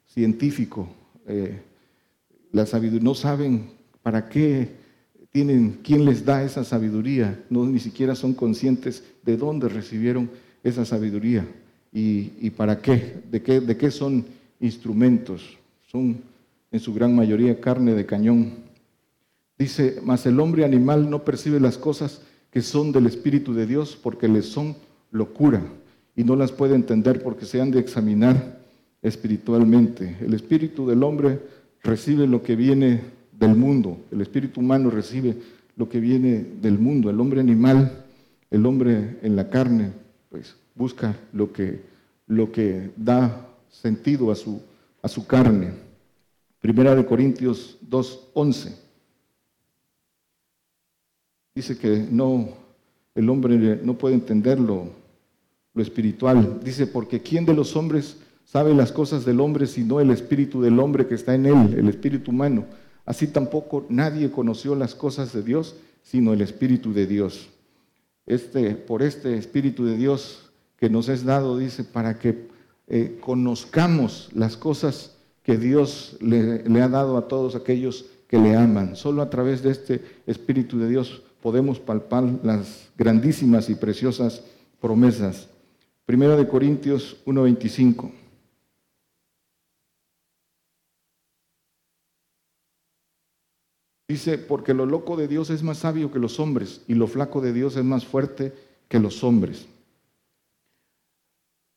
científico, 0.08 0.88
eh, 1.28 1.60
la 2.52 2.66
sabiduría, 2.66 3.04
no 3.04 3.16
saben 3.16 3.70
para 4.04 4.30
qué 4.30 4.70
tienen, 5.32 5.80
quién 5.84 6.06
les 6.06 6.24
da 6.24 6.44
esa 6.44 6.64
sabiduría, 6.64 7.44
no 7.50 7.66
ni 7.66 7.80
siquiera 7.80 8.16
son 8.16 8.34
conscientes 8.34 9.04
de 9.24 9.36
dónde 9.36 9.68
recibieron 9.68 10.30
esa 10.64 10.86
sabiduría 10.86 11.46
y, 11.92 12.32
y 12.40 12.52
para 12.52 12.80
qué, 12.80 13.22
de 13.30 13.42
qué, 13.42 13.60
de 13.60 13.76
qué 13.76 13.92
son 13.92 14.26
instrumentos. 14.60 15.58
Son 15.88 16.22
en 16.72 16.80
su 16.80 16.94
gran 16.94 17.16
mayoría 17.16 17.60
carne 17.60 17.94
de 17.94 18.06
cañón. 18.06 18.65
Dice, 19.58 20.00
mas 20.04 20.26
el 20.26 20.40
hombre 20.40 20.66
animal 20.66 21.10
no 21.10 21.24
percibe 21.24 21.60
las 21.60 21.78
cosas 21.78 22.22
que 22.52 22.62
son 22.62 22.92
del 22.92 23.06
Espíritu 23.06 23.54
de 23.54 23.66
Dios 23.66 23.98
porque 24.02 24.28
les 24.28 24.46
son 24.46 24.76
locura 25.12 25.62
y 26.16 26.24
no 26.24 26.36
las 26.36 26.52
puede 26.52 26.76
entender 26.76 27.24
porque 27.24 27.46
se 27.46 27.62
han 27.62 27.72
de 27.72 27.80
examinar 27.80 28.60
espiritualmente. 29.02 30.18
El 30.22 30.34
espíritu 30.34 30.88
del 30.88 31.04
hombre 31.04 31.40
recibe 31.84 32.28
lo 32.28 32.42
que 32.44 32.56
viene 32.56 33.02
del 33.32 33.56
mundo, 33.56 33.98
el 34.12 34.22
espíritu 34.22 34.62
humano 34.62 34.90
recibe 34.90 35.36
lo 35.76 35.90
que 35.90 36.00
viene 36.00 36.46
del 36.62 36.80
mundo, 36.80 37.10
el 37.10 37.20
hombre 37.20 37.42
animal, 37.42 38.06
el 38.50 38.66
hombre 38.66 39.18
en 39.22 39.36
la 39.36 39.50
carne, 39.50 39.92
pues 40.30 40.56
busca 40.74 41.16
lo 41.34 41.52
que, 41.52 41.82
lo 42.28 42.52
que 42.52 42.92
da 42.96 43.50
sentido 43.70 44.32
a 44.32 44.36
su, 44.36 44.62
a 45.02 45.08
su 45.08 45.28
carne. 45.28 45.72
Primera 46.62 46.96
de 46.96 47.06
Corintios 47.06 47.78
2.11 47.90 48.85
dice 51.56 51.78
que 51.78 52.06
no, 52.12 52.50
el 53.16 53.30
hombre 53.30 53.80
no 53.82 53.98
puede 53.98 54.16
entenderlo 54.16 54.90
lo 55.74 55.82
espiritual. 55.82 56.60
Dice, 56.62 56.86
porque 56.86 57.22
¿quién 57.22 57.46
de 57.46 57.54
los 57.54 57.78
hombres 57.78 58.18
sabe 58.44 58.74
las 58.76 58.92
cosas 58.92 59.24
del 59.24 59.40
hombre 59.40 59.66
sino 59.66 60.02
el 60.02 60.12
espíritu 60.12 60.62
del 60.62 60.78
hombre 60.80 61.08
que 61.08 61.16
está 61.16 61.34
en 61.34 61.46
él, 61.46 61.76
el 61.78 61.88
espíritu 61.88 62.32
humano? 62.32 62.66
Así 63.06 63.28
tampoco 63.28 63.86
nadie 63.88 64.32
conoció 64.32 64.76
las 64.76 64.96
cosas 64.96 65.32
de 65.32 65.44
Dios 65.44 65.78
sino 66.04 66.34
el 66.34 66.42
espíritu 66.42 66.94
de 66.94 67.08
Dios. 67.08 67.48
Este, 68.26 68.76
por 68.76 69.02
este 69.02 69.38
espíritu 69.38 69.86
de 69.86 69.96
Dios 69.96 70.50
que 70.78 70.90
nos 70.90 71.08
es 71.08 71.24
dado, 71.24 71.58
dice, 71.58 71.86
para 71.86 72.20
que 72.20 72.48
eh, 72.88 73.18
conozcamos 73.22 74.30
las 74.34 74.58
cosas 74.58 75.16
que 75.42 75.58
Dios 75.58 76.18
le, 76.20 76.68
le 76.68 76.82
ha 76.82 76.90
dado 76.90 77.18
a 77.18 77.30
todos 77.30 77.56
aquellos 77.56 78.08
que 78.28 78.38
le 78.38 78.56
aman. 78.56 78.98
Solo 78.98 79.22
a 79.22 79.30
través 79.30 79.64
de 79.64 79.72
este 79.72 80.04
espíritu 80.28 80.78
de 80.80 80.90
Dios 80.90 81.22
podemos 81.46 81.80
palpar 81.80 82.24
las 82.42 82.90
grandísimas 82.98 83.70
y 83.70 83.76
preciosas 83.76 84.42
promesas. 84.82 85.48
Primera 86.04 86.36
de 86.36 86.48
Corintios 86.48 87.18
1:25. 87.24 88.12
Dice, 94.08 94.40
porque 94.40 94.74
lo 94.74 94.88
loco 94.88 95.16
de 95.16 95.28
Dios 95.28 95.52
es 95.52 95.62
más 95.62 95.78
sabio 95.78 96.12
que 96.12 96.18
los 96.18 96.40
hombres 96.40 96.82
y 96.88 96.96
lo 96.96 97.06
flaco 97.06 97.42
de 97.42 97.54
Dios 97.54 97.78
es 97.78 97.84
más 97.84 98.08
fuerte 98.08 98.52
que 98.90 99.00
los 99.00 99.24
hombres. 99.24 99.68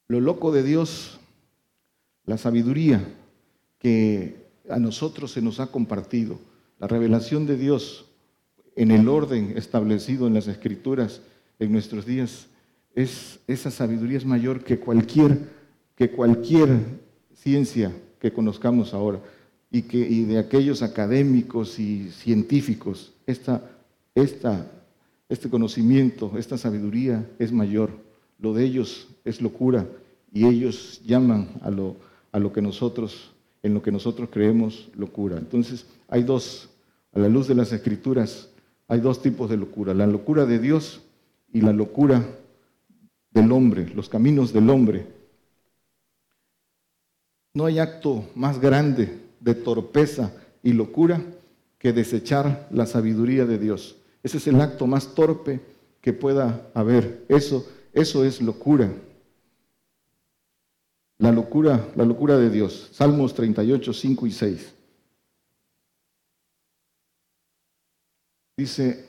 Lo 0.08 0.18
loco 0.22 0.50
de 0.50 0.62
Dios, 0.62 1.20
la 2.24 2.38
sabiduría 2.38 3.06
que 3.78 4.46
a 4.70 4.78
nosotros 4.78 5.32
se 5.32 5.42
nos 5.42 5.60
ha 5.60 5.66
compartido, 5.66 6.38
la 6.78 6.86
revelación 6.86 7.46
de 7.46 7.58
Dios 7.58 8.07
en 8.78 8.92
el 8.92 9.08
orden 9.08 9.54
establecido 9.56 10.28
en 10.28 10.34
las 10.34 10.46
escrituras 10.46 11.20
en 11.58 11.72
nuestros 11.72 12.06
días, 12.06 12.46
es, 12.94 13.40
esa 13.48 13.72
sabiduría 13.72 14.18
es 14.18 14.24
mayor 14.24 14.62
que 14.62 14.78
cualquier, 14.78 15.36
que 15.96 16.12
cualquier 16.12 16.68
ciencia 17.34 17.92
que 18.20 18.32
conozcamos 18.32 18.94
ahora 18.94 19.18
y, 19.68 19.82
que, 19.82 19.98
y 19.98 20.24
de 20.24 20.38
aquellos 20.38 20.82
académicos 20.82 21.80
y 21.80 22.12
científicos. 22.12 23.12
Esta, 23.26 23.68
esta, 24.14 24.70
este 25.28 25.50
conocimiento, 25.50 26.32
esta 26.38 26.56
sabiduría 26.56 27.28
es 27.40 27.50
mayor. 27.50 27.90
Lo 28.38 28.54
de 28.54 28.64
ellos 28.64 29.08
es 29.24 29.42
locura 29.42 29.88
y 30.32 30.46
ellos 30.46 31.00
llaman 31.04 31.48
a 31.62 31.70
lo, 31.70 31.96
a 32.30 32.38
lo 32.38 32.52
que 32.52 32.62
nosotros, 32.62 33.32
en 33.64 33.74
lo 33.74 33.82
que 33.82 33.90
nosotros 33.90 34.28
creemos 34.32 34.88
locura. 34.96 35.36
Entonces, 35.36 35.84
hay 36.06 36.22
dos, 36.22 36.68
a 37.12 37.18
la 37.18 37.28
luz 37.28 37.48
de 37.48 37.56
las 37.56 37.72
escrituras, 37.72 38.48
hay 38.88 39.00
dos 39.00 39.20
tipos 39.20 39.50
de 39.50 39.58
locura, 39.58 39.92
la 39.92 40.06
locura 40.06 40.46
de 40.46 40.58
Dios 40.58 41.02
y 41.52 41.60
la 41.60 41.72
locura 41.72 42.26
del 43.30 43.52
hombre, 43.52 43.90
los 43.94 44.08
caminos 44.08 44.52
del 44.52 44.70
hombre. 44.70 45.06
No 47.52 47.66
hay 47.66 47.78
acto 47.78 48.24
más 48.34 48.58
grande 48.58 49.20
de 49.40 49.54
torpeza 49.54 50.32
y 50.62 50.72
locura 50.72 51.22
que 51.78 51.92
desechar 51.92 52.66
la 52.70 52.86
sabiduría 52.86 53.44
de 53.44 53.58
Dios. 53.58 53.96
Ese 54.22 54.38
es 54.38 54.46
el 54.46 54.60
acto 54.60 54.86
más 54.86 55.14
torpe 55.14 55.60
que 56.00 56.14
pueda 56.14 56.70
haber. 56.72 57.24
Eso, 57.28 57.66
eso 57.92 58.24
es 58.24 58.40
locura. 58.40 58.90
La 61.18 61.30
locura, 61.30 61.88
la 61.94 62.04
locura 62.04 62.38
de 62.38 62.48
Dios. 62.48 62.88
Salmos 62.92 63.34
38, 63.34 63.92
5 63.92 64.26
y 64.26 64.30
6. 64.30 64.74
Dice, 68.58 69.08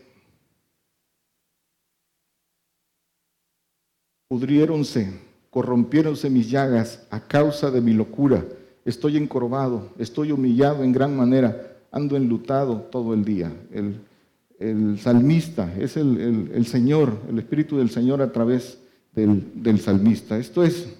pudriéronse, 4.27 5.11
corrompiéronse 5.49 6.29
mis 6.29 6.51
llagas 6.51 7.07
a 7.09 7.19
causa 7.19 7.71
de 7.71 7.81
mi 7.81 7.93
locura. 7.93 8.45
Estoy 8.85 9.17
encorvado, 9.17 9.91
estoy 9.97 10.31
humillado 10.31 10.83
en 10.83 10.91
gran 10.91 11.17
manera, 11.17 11.79
ando 11.91 12.15
enlutado 12.15 12.81
todo 12.91 13.15
el 13.15 13.25
día. 13.25 13.51
El, 13.71 14.99
salmista 14.99 15.73
es 15.79 15.97
el, 15.97 16.21
el, 16.21 16.51
el, 16.53 16.67
Señor, 16.67 17.17
el 17.27 17.39
Espíritu 17.39 17.79
del 17.79 17.89
Señor 17.89 18.21
a 18.21 18.31
través 18.31 18.77
del, 19.13 19.63
del 19.63 19.79
salmista. 19.79 20.37
Esto 20.37 20.63
es 20.63 20.95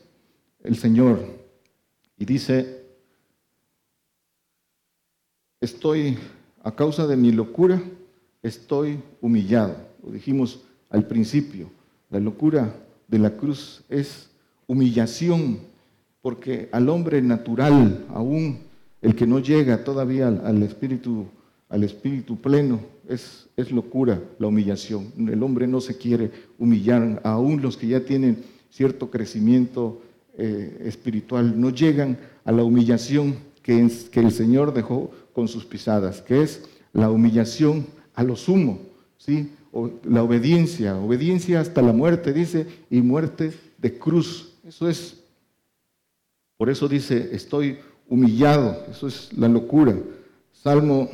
el 0.64 0.76
Señor. 0.76 1.24
Y 2.18 2.26
dice, 2.26 2.84
estoy, 5.62 6.18
a 6.64 6.74
causa 6.74 7.06
de 7.06 7.16
mi 7.16 7.32
locura, 7.32 7.80
estoy 8.41 8.99
humillado. 9.21 9.75
Lo 10.04 10.12
dijimos 10.12 10.62
al 10.89 11.06
principio, 11.06 11.69
la 12.10 12.19
locura 12.19 12.75
de 13.08 13.19
la 13.19 13.32
cruz 13.32 13.84
es 13.89 14.30
humillación, 14.67 15.60
porque 16.21 16.69
al 16.71 16.89
hombre 16.89 17.21
natural, 17.21 18.06
aún 18.10 18.60
el 19.02 19.15
que 19.15 19.28
no 19.28 19.39
llega 19.39 19.84
todavía 19.84 20.28
al, 20.28 20.62
espíritu, 20.63 21.28
al 21.69 21.84
espíritu 21.84 22.38
pleno, 22.38 22.80
es, 23.08 23.47
locura 23.71 24.21
la 24.39 24.47
humillación. 24.47 25.12
El 25.17 25.43
hombre 25.43 25.67
no 25.67 25.82
se 25.82 25.97
quiere 25.97 26.32
humillar, 26.58 27.21
aún 27.23 27.62
los 27.62 27.78
que 27.78 27.88
ya 27.88 28.06
tienen 28.06 28.43
cierto 28.69 29.10
crecimiento 29.10 30.02
eh, 30.38 30.84
espiritual 30.86 31.60
no 31.60 31.69
llegan 31.69 32.17
a 32.45 32.52
la 32.52 32.63
humillación 32.63 33.36
que, 33.62 33.89
que 34.12 34.19
el 34.19 34.32
Señor 34.32 34.73
dejó 34.73 35.12
con 35.34 35.47
sus 35.47 35.65
pisadas, 35.65 36.21
que 36.21 36.41
es 36.41 36.63
la 36.93 37.12
humillación 37.12 37.86
a 38.19 38.23
lo 38.23 38.36
sumo, 38.36 38.82
¿sí? 39.17 39.49
La 40.03 40.23
obediencia, 40.23 40.97
obediencia 40.97 41.62
hasta 41.62 41.82
la 41.82 41.93
muerte, 41.93 42.34
dice, 42.34 42.67
y 42.89 43.01
muerte 43.01 43.53
de 43.77 43.97
cruz. 43.97 44.55
Eso 44.67 44.89
es, 44.89 45.23
por 46.58 46.69
eso 46.69 46.89
dice, 46.89 47.29
estoy 47.32 47.79
humillado, 48.10 48.86
eso 48.91 49.08
es 49.08 49.32
la 49.38 49.47
locura. 49.47 49.97
Salmo, 50.51 51.10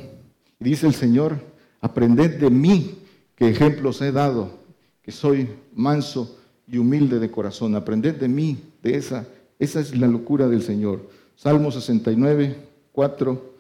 dice 0.60 0.88
el 0.88 0.96
Señor, 0.96 1.40
aprended 1.80 2.40
de 2.40 2.50
mí, 2.50 2.98
que 3.36 3.50
ejemplos 3.50 4.02
he 4.02 4.12
dado, 4.12 4.58
que 5.04 5.12
soy 5.12 5.48
manso 5.76 6.40
y 6.68 6.80
humilde 6.80 7.20
de 7.20 7.30
corazón. 7.30 7.76
Aprended 7.76 8.16
de 8.16 8.30
mí, 8.30 8.58
de 8.82 8.98
esa, 8.98 9.28
esa 9.60 9.80
es 9.80 9.96
la 9.96 10.08
locura 10.08 10.48
del 10.48 10.64
Señor. 10.64 11.08
Salmo 11.36 11.70
69, 11.72 12.56
4 12.92 13.54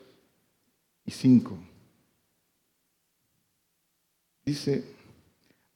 y 1.05 1.11
5. 1.11 1.74
Dice, 4.45 4.83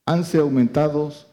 hanse 0.05 0.37
aumentados 0.37 1.25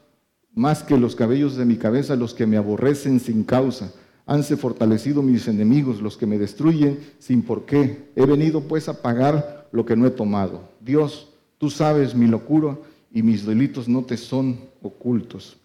más 0.55 0.83
que 0.83 0.96
los 0.96 1.14
cabellos 1.14 1.55
de 1.57 1.66
mi 1.66 1.77
cabeza 1.77 2.16
los 2.16 2.33
que 2.33 2.46
me 2.46 2.57
aborrecen 2.57 3.20
sin 3.20 3.44
causa. 3.44 3.92
Hanse 4.25 4.57
fortalecido 4.57 5.22
mis 5.22 5.46
enemigos, 5.46 6.01
los 6.01 6.16
que 6.16 6.27
me 6.27 6.38
destruyen 6.38 6.99
sin 7.18 7.42
por 7.42 7.66
qué. 7.66 8.11
He 8.16 8.25
venido 8.25 8.62
pues 8.62 8.88
a 8.88 9.03
pagar 9.03 9.68
lo 9.70 9.85
que 9.85 9.96
no 9.96 10.07
he 10.07 10.11
tomado. 10.11 10.62
Dios, 10.81 11.29
tú 11.59 11.68
sabes 11.68 12.14
mi 12.14 12.27
locura 12.27 12.79
y 13.12 13.22
mis 13.22 13.44
delitos 13.44 13.87
no 13.87 14.03
te 14.03 14.16
son 14.16 14.59
ocultos. 14.81 15.59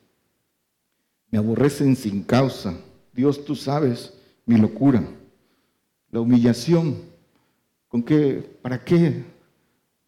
Me 1.31 1.37
aborrecen 1.39 1.95
sin 1.95 2.21
causa. 2.21 2.77
Dios, 3.13 3.45
tú 3.45 3.55
sabes 3.55 4.13
mi 4.45 4.57
locura. 4.57 5.01
La 6.11 6.19
humillación, 6.19 6.97
¿con 7.87 8.03
qué? 8.03 8.57
¿Para 8.61 8.83
qué 8.83 9.23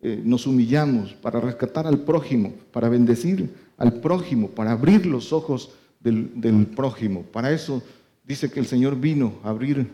eh, 0.05 0.21
nos 0.23 0.45
humillamos? 0.45 1.13
Para 1.13 1.39
rescatar 1.39 1.87
al 1.87 1.99
prójimo, 1.99 2.53
para 2.73 2.89
bendecir 2.89 3.49
al 3.77 3.93
prójimo, 3.93 4.49
para 4.49 4.73
abrir 4.73 5.05
los 5.05 5.31
ojos 5.31 5.71
del, 6.01 6.67
prójimo. 6.75 7.23
Para 7.23 7.51
eso 7.53 7.81
dice 8.25 8.51
que 8.51 8.59
el 8.59 8.65
Señor 8.65 8.99
vino 8.99 9.35
a 9.43 9.49
abrir 9.49 9.87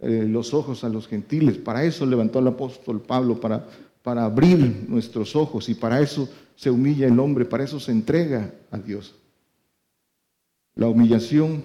eh, 0.00 0.26
los 0.28 0.52
ojos 0.52 0.84
a 0.84 0.90
los 0.90 1.08
gentiles. 1.08 1.56
Para 1.56 1.82
eso 1.84 2.04
levantó 2.04 2.40
al 2.40 2.48
apóstol 2.48 3.00
Pablo, 3.00 3.40
para, 3.40 3.66
para 4.02 4.26
abrir 4.26 4.84
nuestros 4.86 5.34
ojos 5.34 5.70
y 5.70 5.74
para 5.74 5.98
eso 6.02 6.28
se 6.56 6.70
humilla 6.70 7.06
el 7.06 7.18
hombre, 7.18 7.46
para 7.46 7.64
eso 7.64 7.80
se 7.80 7.90
entrega 7.90 8.52
a 8.70 8.76
Dios. 8.76 9.14
La 10.74 10.88
humillación 10.88 11.64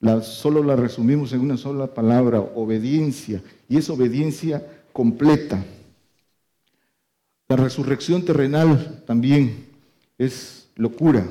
la, 0.00 0.20
solo 0.20 0.64
la 0.64 0.74
resumimos 0.74 1.32
en 1.32 1.40
una 1.40 1.56
sola 1.56 1.94
palabra, 1.94 2.40
obediencia, 2.40 3.40
y 3.68 3.76
es 3.76 3.88
obediencia 3.88 4.66
completa. 4.92 5.64
La 7.48 7.56
resurrección 7.56 8.24
terrenal 8.24 9.04
también 9.06 9.66
es 10.18 10.68
locura. 10.74 11.24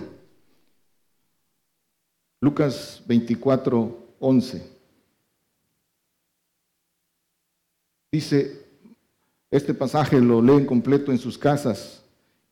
Lucas 2.40 3.04
24, 3.06 4.16
11. 4.20 4.76
Dice, 8.12 8.66
este 9.52 9.74
pasaje 9.74 10.22
lo 10.22 10.42
leen 10.42 10.66
completo 10.66 11.12
en 11.12 11.18
sus 11.18 11.38
casas, 11.38 12.02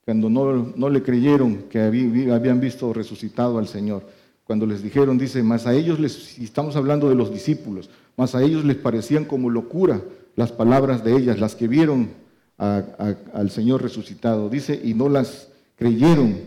cuando 0.03 0.29
no, 0.29 0.73
no 0.75 0.89
le 0.89 1.01
creyeron 1.01 1.63
que 1.69 1.79
habían 1.79 2.59
visto 2.59 2.91
resucitado 2.91 3.59
al 3.59 3.67
Señor. 3.69 4.03
Cuando 4.43 4.65
les 4.65 4.83
dijeron, 4.83 5.17
dice, 5.17 5.41
más 5.41 5.67
a 5.67 5.73
ellos 5.73 6.01
les, 6.01 6.37
estamos 6.37 6.75
hablando 6.75 7.07
de 7.07 7.15
los 7.15 7.31
discípulos, 7.31 7.89
más 8.17 8.35
a 8.35 8.43
ellos 8.43 8.65
les 8.65 8.75
parecían 8.75 9.23
como 9.23 9.49
locura 9.49 10.01
las 10.35 10.51
palabras 10.51 11.05
de 11.05 11.15
ellas, 11.15 11.39
las 11.39 11.55
que 11.55 11.69
vieron 11.69 12.22
al 12.57 13.49
Señor 13.51 13.81
resucitado. 13.81 14.49
Dice, 14.49 14.79
y 14.83 14.93
no 14.93 15.09
las 15.09 15.49
creyeron. 15.75 16.39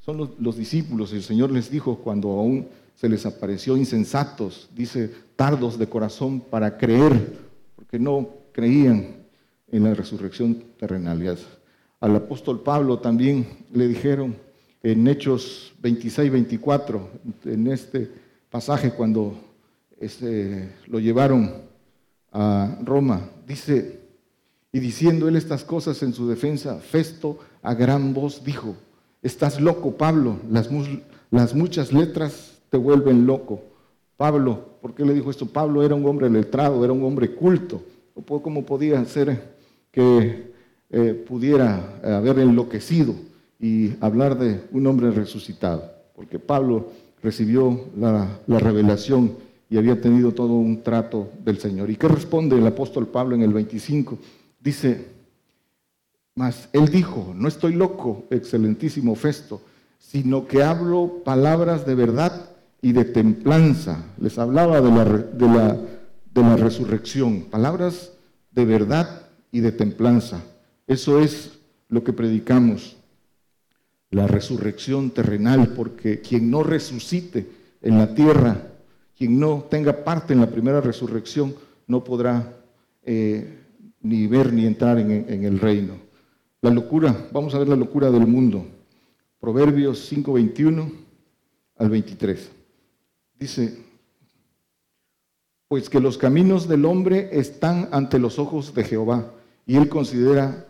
Son 0.00 0.16
los, 0.16 0.30
los 0.38 0.56
discípulos. 0.56 1.12
El 1.12 1.22
Señor 1.22 1.50
les 1.50 1.70
dijo 1.70 1.96
cuando 1.96 2.30
aún 2.30 2.66
se 2.94 3.08
les 3.08 3.26
apareció 3.26 3.76
insensatos, 3.76 4.68
dice, 4.74 5.10
tardos 5.36 5.78
de 5.78 5.88
corazón 5.88 6.40
para 6.40 6.76
creer, 6.76 7.36
porque 7.74 7.98
no 7.98 8.28
creían 8.52 9.16
en 9.70 9.84
la 9.84 9.94
resurrección 9.94 10.62
terrenal. 10.78 11.36
Al 12.00 12.16
apóstol 12.16 12.62
Pablo 12.62 12.98
también 12.98 13.46
le 13.72 13.88
dijeron 13.88 14.36
en 14.82 15.08
Hechos 15.08 15.72
26, 15.80 16.30
24, 16.30 17.10
en 17.46 17.66
este 17.68 18.10
pasaje 18.50 18.92
cuando 18.92 19.34
este, 19.98 20.72
lo 20.86 20.98
llevaron 21.00 21.62
a 22.32 22.78
Roma, 22.82 23.30
dice, 23.46 24.00
y 24.72 24.80
diciendo 24.80 25.28
él 25.28 25.36
estas 25.36 25.64
cosas 25.64 26.02
en 26.02 26.14
su 26.14 26.26
defensa, 26.26 26.78
Festo 26.78 27.38
a 27.62 27.74
gran 27.74 28.14
voz 28.14 28.42
dijo, 28.42 28.74
estás 29.22 29.60
loco, 29.60 29.92
Pablo, 29.96 30.38
las, 30.50 30.70
las 31.30 31.54
muchas 31.54 31.92
letras 31.92 32.58
te 32.70 32.78
vuelven 32.78 33.26
loco. 33.26 33.60
Pablo, 34.16 34.78
¿por 34.80 34.94
qué 34.94 35.04
le 35.04 35.12
dijo 35.12 35.30
esto? 35.30 35.44
Pablo 35.46 35.82
era 35.82 35.94
un 35.94 36.06
hombre 36.06 36.30
letrado, 36.30 36.82
era 36.84 36.92
un 36.92 37.04
hombre 37.04 37.34
culto. 37.34 37.82
¿Cómo 38.26 38.64
podía 38.64 39.04
ser 39.04 39.56
que 39.90 40.52
eh, 40.90 41.24
pudiera 41.26 41.98
haber 42.02 42.38
enloquecido 42.38 43.14
y 43.60 43.92
hablar 44.00 44.38
de 44.38 44.62
un 44.72 44.86
hombre 44.86 45.10
resucitado? 45.10 45.92
Porque 46.16 46.38
Pablo 46.38 46.88
recibió 47.22 47.88
la, 47.98 48.38
la 48.46 48.58
revelación 48.58 49.34
y 49.68 49.76
había 49.76 50.00
tenido 50.00 50.32
todo 50.32 50.54
un 50.54 50.82
trato 50.82 51.30
del 51.44 51.58
Señor. 51.58 51.90
¿Y 51.90 51.96
qué 51.96 52.08
responde 52.08 52.56
el 52.56 52.66
apóstol 52.66 53.06
Pablo 53.08 53.34
en 53.34 53.42
el 53.42 53.52
25? 53.52 54.18
Dice, 54.62 55.08
mas 56.34 56.68
él 56.72 56.88
dijo, 56.88 57.32
no 57.34 57.48
estoy 57.48 57.74
loco, 57.74 58.26
excelentísimo 58.30 59.14
Festo, 59.16 59.60
sino 59.98 60.46
que 60.46 60.62
hablo 60.62 61.22
palabras 61.24 61.84
de 61.84 61.94
verdad 61.94 62.50
y 62.80 62.92
de 62.92 63.04
templanza. 63.04 64.04
Les 64.18 64.38
hablaba 64.38 64.80
de 64.80 64.90
la, 64.90 65.04
de 65.04 65.46
la, 65.48 65.74
de 65.74 66.42
la 66.42 66.56
resurrección, 66.56 67.42
palabras 67.50 68.12
de 68.52 68.64
verdad 68.64 69.26
y 69.50 69.60
de 69.60 69.72
templanza. 69.72 70.42
Eso 70.86 71.20
es 71.20 71.58
lo 71.88 72.04
que 72.04 72.12
predicamos, 72.12 72.96
la 74.10 74.26
resurrección 74.26 75.10
terrenal, 75.10 75.68
porque 75.74 76.20
quien 76.20 76.50
no 76.50 76.62
resucite 76.62 77.48
en 77.80 77.98
la 77.98 78.14
tierra, 78.14 78.62
quien 79.16 79.40
no 79.40 79.64
tenga 79.68 80.04
parte 80.04 80.32
en 80.32 80.40
la 80.40 80.50
primera 80.50 80.80
resurrección, 80.80 81.54
no 81.86 82.04
podrá 82.04 82.56
eh, 83.04 83.61
ni 84.02 84.26
ver 84.26 84.52
ni 84.52 84.66
entrar 84.66 84.98
en, 84.98 85.44
el 85.44 85.58
reino. 85.58 85.94
La 86.60 86.70
locura, 86.70 87.28
vamos 87.32 87.54
a 87.54 87.58
ver 87.58 87.68
la 87.68 87.76
locura 87.76 88.10
del 88.10 88.26
mundo. 88.26 88.66
Proverbios 89.40 90.06
5, 90.06 90.32
21 90.32 90.92
al 91.76 91.90
23. 91.90 92.50
Dice, 93.38 93.78
pues 95.68 95.88
que 95.88 96.00
los 96.00 96.18
caminos 96.18 96.68
del 96.68 96.84
hombre 96.84 97.30
están 97.32 97.88
ante 97.92 98.18
los 98.18 98.38
ojos 98.38 98.74
de 98.74 98.84
Jehová 98.84 99.32
y 99.66 99.76
él 99.76 99.88
considera 99.88 100.66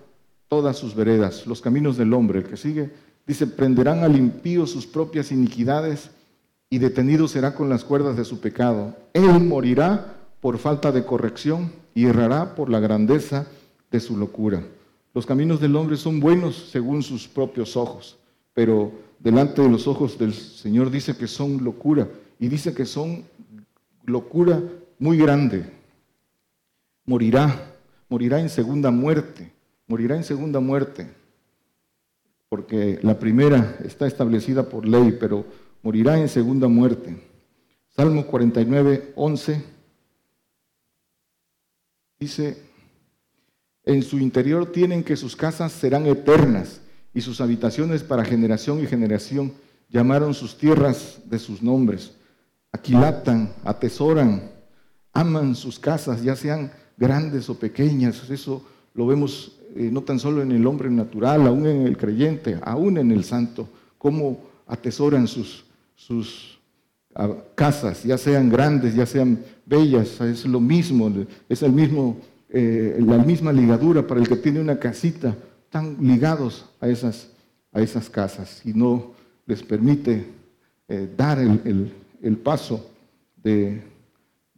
todas 0.48 0.76
sus 0.76 0.94
veredas, 0.94 1.46
los 1.46 1.60
caminos 1.60 1.96
del 1.96 2.12
hombre. 2.14 2.40
El 2.40 2.46
que 2.46 2.56
sigue 2.56 2.90
dice, 3.26 3.46
prenderán 3.46 4.00
al 4.00 4.16
impío 4.16 4.66
sus 4.66 4.86
propias 4.86 5.32
iniquidades 5.32 6.10
y 6.70 6.78
detenido 6.78 7.28
será 7.28 7.54
con 7.54 7.68
las 7.68 7.84
cuerdas 7.84 8.16
de 8.16 8.24
su 8.24 8.40
pecado. 8.40 8.96
Él 9.12 9.40
morirá 9.40 10.16
por 10.40 10.58
falta 10.58 10.90
de 10.90 11.04
corrección 11.04 11.81
y 11.94 12.06
errará 12.06 12.54
por 12.54 12.70
la 12.70 12.80
grandeza 12.80 13.46
de 13.90 14.00
su 14.00 14.16
locura. 14.16 14.62
Los 15.14 15.26
caminos 15.26 15.60
del 15.60 15.76
hombre 15.76 15.96
son 15.96 16.20
buenos 16.20 16.70
según 16.70 17.02
sus 17.02 17.28
propios 17.28 17.76
ojos, 17.76 18.18
pero 18.54 18.92
delante 19.18 19.62
de 19.62 19.68
los 19.68 19.86
ojos 19.86 20.18
del 20.18 20.32
Señor 20.32 20.90
dice 20.90 21.16
que 21.16 21.26
son 21.26 21.62
locura 21.62 22.08
y 22.38 22.48
dice 22.48 22.74
que 22.74 22.86
son 22.86 23.24
locura 24.04 24.62
muy 24.98 25.18
grande. 25.18 25.70
Morirá, 27.04 27.74
morirá 28.08 28.40
en 28.40 28.48
segunda 28.48 28.90
muerte, 28.90 29.52
morirá 29.86 30.16
en 30.16 30.24
segunda 30.24 30.60
muerte, 30.60 31.08
porque 32.48 32.98
la 33.02 33.18
primera 33.18 33.76
está 33.84 34.06
establecida 34.06 34.68
por 34.68 34.86
ley, 34.86 35.16
pero 35.18 35.44
morirá 35.82 36.18
en 36.18 36.28
segunda 36.28 36.68
muerte. 36.68 37.16
Salmo 37.88 38.26
49, 38.26 39.12
11 39.16 39.71
dice, 42.22 42.62
en 43.84 44.02
su 44.02 44.18
interior 44.18 44.70
tienen 44.70 45.02
que 45.02 45.16
sus 45.16 45.36
casas 45.36 45.72
serán 45.72 46.06
eternas 46.06 46.80
y 47.12 47.20
sus 47.20 47.40
habitaciones 47.40 48.02
para 48.02 48.24
generación 48.24 48.80
y 48.80 48.86
generación 48.86 49.52
llamaron 49.88 50.34
sus 50.34 50.56
tierras 50.56 51.18
de 51.24 51.38
sus 51.38 51.62
nombres 51.62 52.12
aquilatan, 52.72 53.52
atesoran, 53.64 54.50
aman 55.12 55.54
sus 55.54 55.78
casas, 55.78 56.22
ya 56.22 56.34
sean 56.34 56.72
grandes 56.96 57.48
o 57.50 57.58
pequeñas. 57.58 58.28
Eso 58.30 58.64
lo 58.94 59.06
vemos 59.06 59.58
eh, 59.76 59.90
no 59.92 60.02
tan 60.02 60.18
solo 60.18 60.42
en 60.42 60.52
el 60.52 60.66
hombre 60.66 60.90
natural, 60.90 61.46
aún 61.46 61.66
en 61.66 61.86
el 61.86 61.96
creyente, 61.96 62.58
aún 62.62 62.96
en 62.98 63.10
el 63.10 63.24
santo, 63.24 63.68
cómo 63.98 64.40
atesoran 64.66 65.28
sus, 65.28 65.64
sus 65.94 66.58
casas, 67.54 68.04
ya 68.04 68.16
sean 68.16 68.50
grandes, 68.50 68.94
ya 68.94 69.06
sean 69.06 69.44
bellas, 69.66 70.20
es 70.20 70.44
lo 70.46 70.60
mismo, 70.60 71.12
es 71.48 71.62
el 71.62 71.72
mismo, 71.72 72.16
eh, 72.48 72.98
la 73.00 73.18
misma 73.18 73.52
ligadura 73.52 74.06
para 74.06 74.20
el 74.20 74.28
que 74.28 74.36
tiene 74.36 74.60
una 74.60 74.78
casita, 74.78 75.36
están 75.64 75.96
ligados 76.00 76.66
a 76.80 76.88
esas, 76.88 77.28
a 77.72 77.80
esas 77.80 78.08
casas 78.08 78.64
y 78.64 78.72
no 78.72 79.12
les 79.46 79.62
permite 79.62 80.26
eh, 80.88 81.08
dar 81.16 81.38
el, 81.38 81.92
el 82.22 82.36
paso 82.36 82.90
de, 83.42 83.82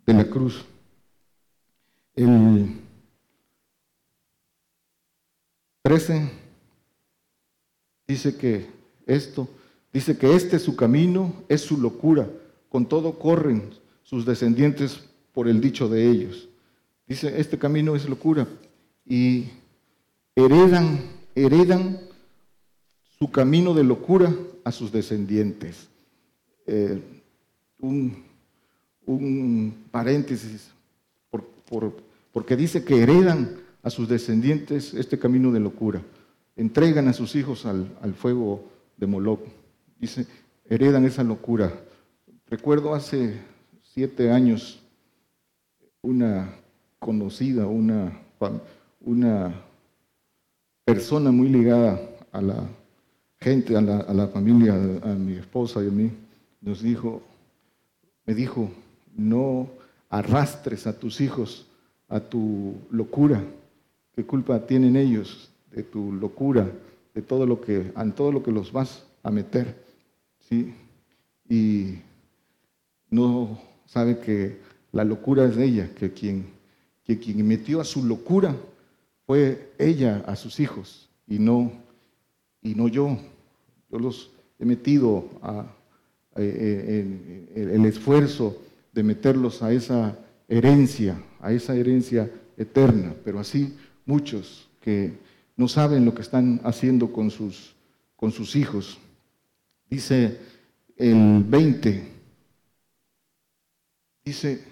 la 0.06 0.24
cruz. 0.24 0.64
El 2.14 2.68
13 5.82 6.30
dice 8.06 8.36
que 8.36 8.66
esto, 9.06 9.48
dice 9.92 10.16
que 10.16 10.34
este 10.34 10.58
su 10.58 10.76
camino 10.76 11.32
es 11.48 11.62
su 11.62 11.78
locura, 11.78 12.28
con 12.74 12.87
todo 12.87 13.20
corren 13.20 13.70
sus 14.02 14.26
descendientes 14.26 14.98
por 15.32 15.46
el 15.46 15.60
dicho 15.60 15.88
de 15.88 16.10
ellos. 16.10 16.48
Dice, 17.06 17.40
este 17.40 17.56
camino 17.56 17.94
es 17.94 18.08
locura 18.08 18.48
y 19.06 19.44
heredan, 20.34 20.98
heredan 21.37 22.00
su 23.16 23.30
camino 23.30 23.74
de 23.74 23.84
locura 23.84 24.34
a 24.64 24.72
sus 24.72 24.90
descendientes. 24.90 25.87
Eh, 26.66 27.00
un, 27.78 28.24
paréntesis, 29.92 30.72
por- 31.30 31.94
porque 32.32 32.56
dice 32.56 32.82
que 32.82 33.04
heredan 33.04 33.56
a 33.84 33.90
sus 33.90 34.08
descendientes 34.08 34.94
este 34.94 35.16
camino 35.16 35.52
de 35.52 35.60
locura. 35.60 36.02
Entregan 36.56 37.06
a 37.06 37.12
sus 37.12 37.37
hijos 37.37 37.66
al, 37.66 37.96
al 38.02 38.14
fuego 38.14 38.64
de 38.96 39.06
Moloch. 39.06 39.42
Dice, 40.00 40.26
heredan 40.68 41.04
esa 41.04 41.22
locura. 41.22 41.72
Recuerdo 42.48 42.94
hace 42.94 43.40
siete 43.83 44.30
años 44.30 44.80
una 46.02 46.54
conocida, 46.98 47.66
una, 47.66 48.20
una 49.00 49.54
persona 50.85 51.30
muy 51.30 51.48
ligada 51.48 52.00
a 52.33 52.40
la 52.40 52.68
gente, 53.40 53.76
a 53.76 53.80
la, 53.80 54.00
a 54.00 54.14
la 54.14 54.28
familia, 54.28 54.74
a 54.74 55.14
mi 55.14 55.35
esposa 55.35 55.83
y 55.83 55.88
a 55.88 55.90
mí, 55.90 56.11
nos 56.61 56.83
dijo, 56.83 57.22
me 58.26 58.35
dijo, 58.35 58.70
no 59.16 59.68
arrastres 60.09 60.87
a 60.87 60.98
tus 60.98 61.20
hijos 61.20 61.66
a 62.09 62.20
tu 62.20 62.74
locura. 62.90 63.42
¿Qué 64.14 64.24
culpa 64.24 64.61
tienen 64.66 64.96
ellos 64.96 65.50
de 65.72 65.83
tu 65.83 66.12
locura, 66.12 66.70
de 67.14 67.22
todo 67.22 67.46
lo 67.46 67.61
que, 67.61 67.92
en 67.96 68.12
todo 68.12 68.30
lo 68.30 68.42
que 68.42 68.52
los 68.52 68.72
vas 68.72 69.04
a 69.22 69.30
meter? 69.30 69.74
¿Sí? 70.48 70.74
Y 71.48 71.98
no 73.14 73.59
sabe 73.87 74.18
que 74.18 74.59
la 74.92 75.05
locura 75.05 75.44
es 75.44 75.57
de 75.57 75.64
ella, 75.64 75.90
que 75.94 76.12
quien, 76.12 76.46
que 77.05 77.18
quien 77.18 77.46
metió 77.46 77.81
a 77.81 77.85
su 77.85 78.05
locura 78.05 78.57
fue 79.27 79.72
ella 79.79 80.22
a 80.27 80.37
sus 80.37 80.61
hijos 80.61 81.09
y 81.27 81.38
no, 81.38 81.72
y 82.62 82.74
no 82.74 82.88
yo. 82.88 83.16
Yo 83.90 83.98
los 83.98 84.31
he 84.59 84.64
metido 84.64 85.29
a, 85.42 85.66
eh, 86.37 87.05
en- 87.55 87.62
en 87.62 87.70
el 87.70 87.87
esfuerzo 87.87 88.57
de 88.92 89.03
meterlos 89.03 89.62
a 89.62 89.72
esa 89.72 90.18
herencia, 90.48 91.16
a 91.40 91.53
esa 91.53 91.74
herencia 91.74 92.31
eterna, 92.57 93.14
pero 93.24 93.38
así 93.40 93.74
muchos 94.07 94.68
que 94.81 95.12
no 95.57 95.68
saben 95.68 96.05
lo 96.05 96.14
que 96.14 96.22
están 96.22 96.61
haciendo 96.64 97.12
con 97.12 97.31
sus, 97.31 97.74
con 98.16 98.31
sus 98.33 98.55
hijos. 98.57 98.98
Dice 99.88 100.38
el 100.96 101.44
20, 101.44 102.13
dice, 104.24 104.64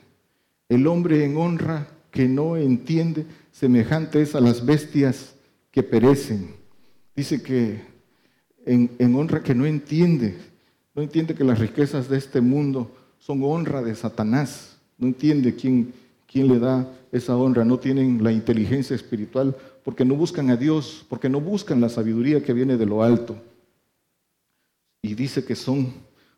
el 0.69 0.87
hombre 0.87 1.25
en 1.25 1.37
honra 1.37 1.89
que 2.11 2.29
no 2.29 2.57
entiende, 2.57 3.27
semejante 3.51 4.23
es 4.23 4.35
a 4.35 4.41
las 4.41 4.65
bestias 4.65 5.35
que 5.71 5.83
perecen. 5.83 6.55
Dice 7.15 7.43
que 7.43 7.83
en, 8.65 8.91
en 8.99 9.15
honra 9.15 9.43
que 9.43 9.55
no 9.55 9.67
entiende, 9.67 10.39
no 10.95 11.03
entiende 11.03 11.35
que 11.35 11.45
las 11.45 11.59
riquezas 11.59 12.09
de 12.09 12.19
este 12.19 12.41
mundo 12.41 12.91
son 13.19 13.43
honra 13.45 13.83
de 13.83 13.95
Satanás, 13.95 14.77
no 14.99 15.07
entiende 15.07 15.55
quién, 15.55 15.93
quién 16.27 16.49
le 16.49 16.59
da 16.59 16.91
esa 17.13 17.37
honra, 17.37 17.65
no 17.65 17.79
tienen 17.79 18.23
la 18.25 18.33
inteligencia 18.33 18.97
espiritual, 18.97 19.57
porque 19.85 20.05
no 20.05 20.15
buscan 20.15 20.51
a 20.51 20.57
Dios, 20.57 21.05
porque 21.09 21.29
no 21.29 21.41
buscan 21.41 21.81
la 21.81 21.89
sabiduría 21.89 22.43
que 22.43 22.53
viene 22.53 22.77
de 22.77 22.87
lo 22.87 23.03
alto. 23.03 23.37
Y 25.03 25.15
dice 25.15 25.45
que 25.45 25.57
son 25.57 25.93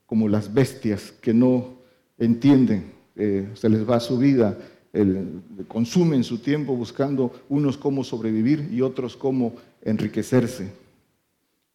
como 0.07 0.29
las 0.29 0.53
bestias 0.53 1.13
que 1.21 1.35
no 1.35 1.75
entienden, 2.19 2.93
eh, 3.17 3.49
se 3.55 3.69
les 3.69 3.89
va 3.89 4.01
su 4.01 4.19
vida, 4.19 4.59
el- 4.93 5.41
consumen 5.69 6.23
su 6.25 6.39
tiempo 6.39 6.77
buscando 6.77 7.33
unos 7.49 7.77
cómo 7.77 8.05
sobrevivir 8.05 8.69
y 8.73 8.81
otros 8.81 9.17
cómo 9.17 9.55
enriquecerse. 9.83 10.73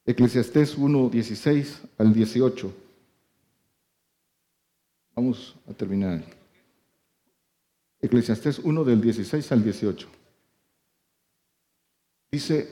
Eclesiastés 0.06 0.78
1, 0.78 1.10
16 1.10 1.82
al 1.98 2.14
18. 2.14 2.74
Vamos 5.16 5.56
a 5.70 5.74
terminar. 5.74 6.24
Eclesiastés 8.02 8.60
1 8.60 8.84
del 8.86 9.02
16 9.02 9.52
al 9.52 9.64
18. 9.64 10.08
Dice, 12.32 12.70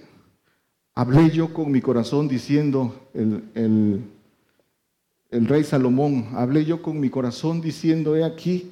hablé 0.96 1.30
yo 1.32 1.54
con 1.54 1.72
mi 1.72 1.82
corazón 1.82 2.28
diciendo, 2.28 3.10
el, 3.14 3.44
el- 3.56 4.02
el 5.30 5.48
rey 5.48 5.64
Salomón, 5.64 6.28
hablé 6.34 6.66
yo 6.66 6.82
con 6.82 7.00
mi 7.00 7.10
corazón 7.10 7.62
diciendo, 7.62 8.16
he 8.16 8.24
aquí, 8.24 8.72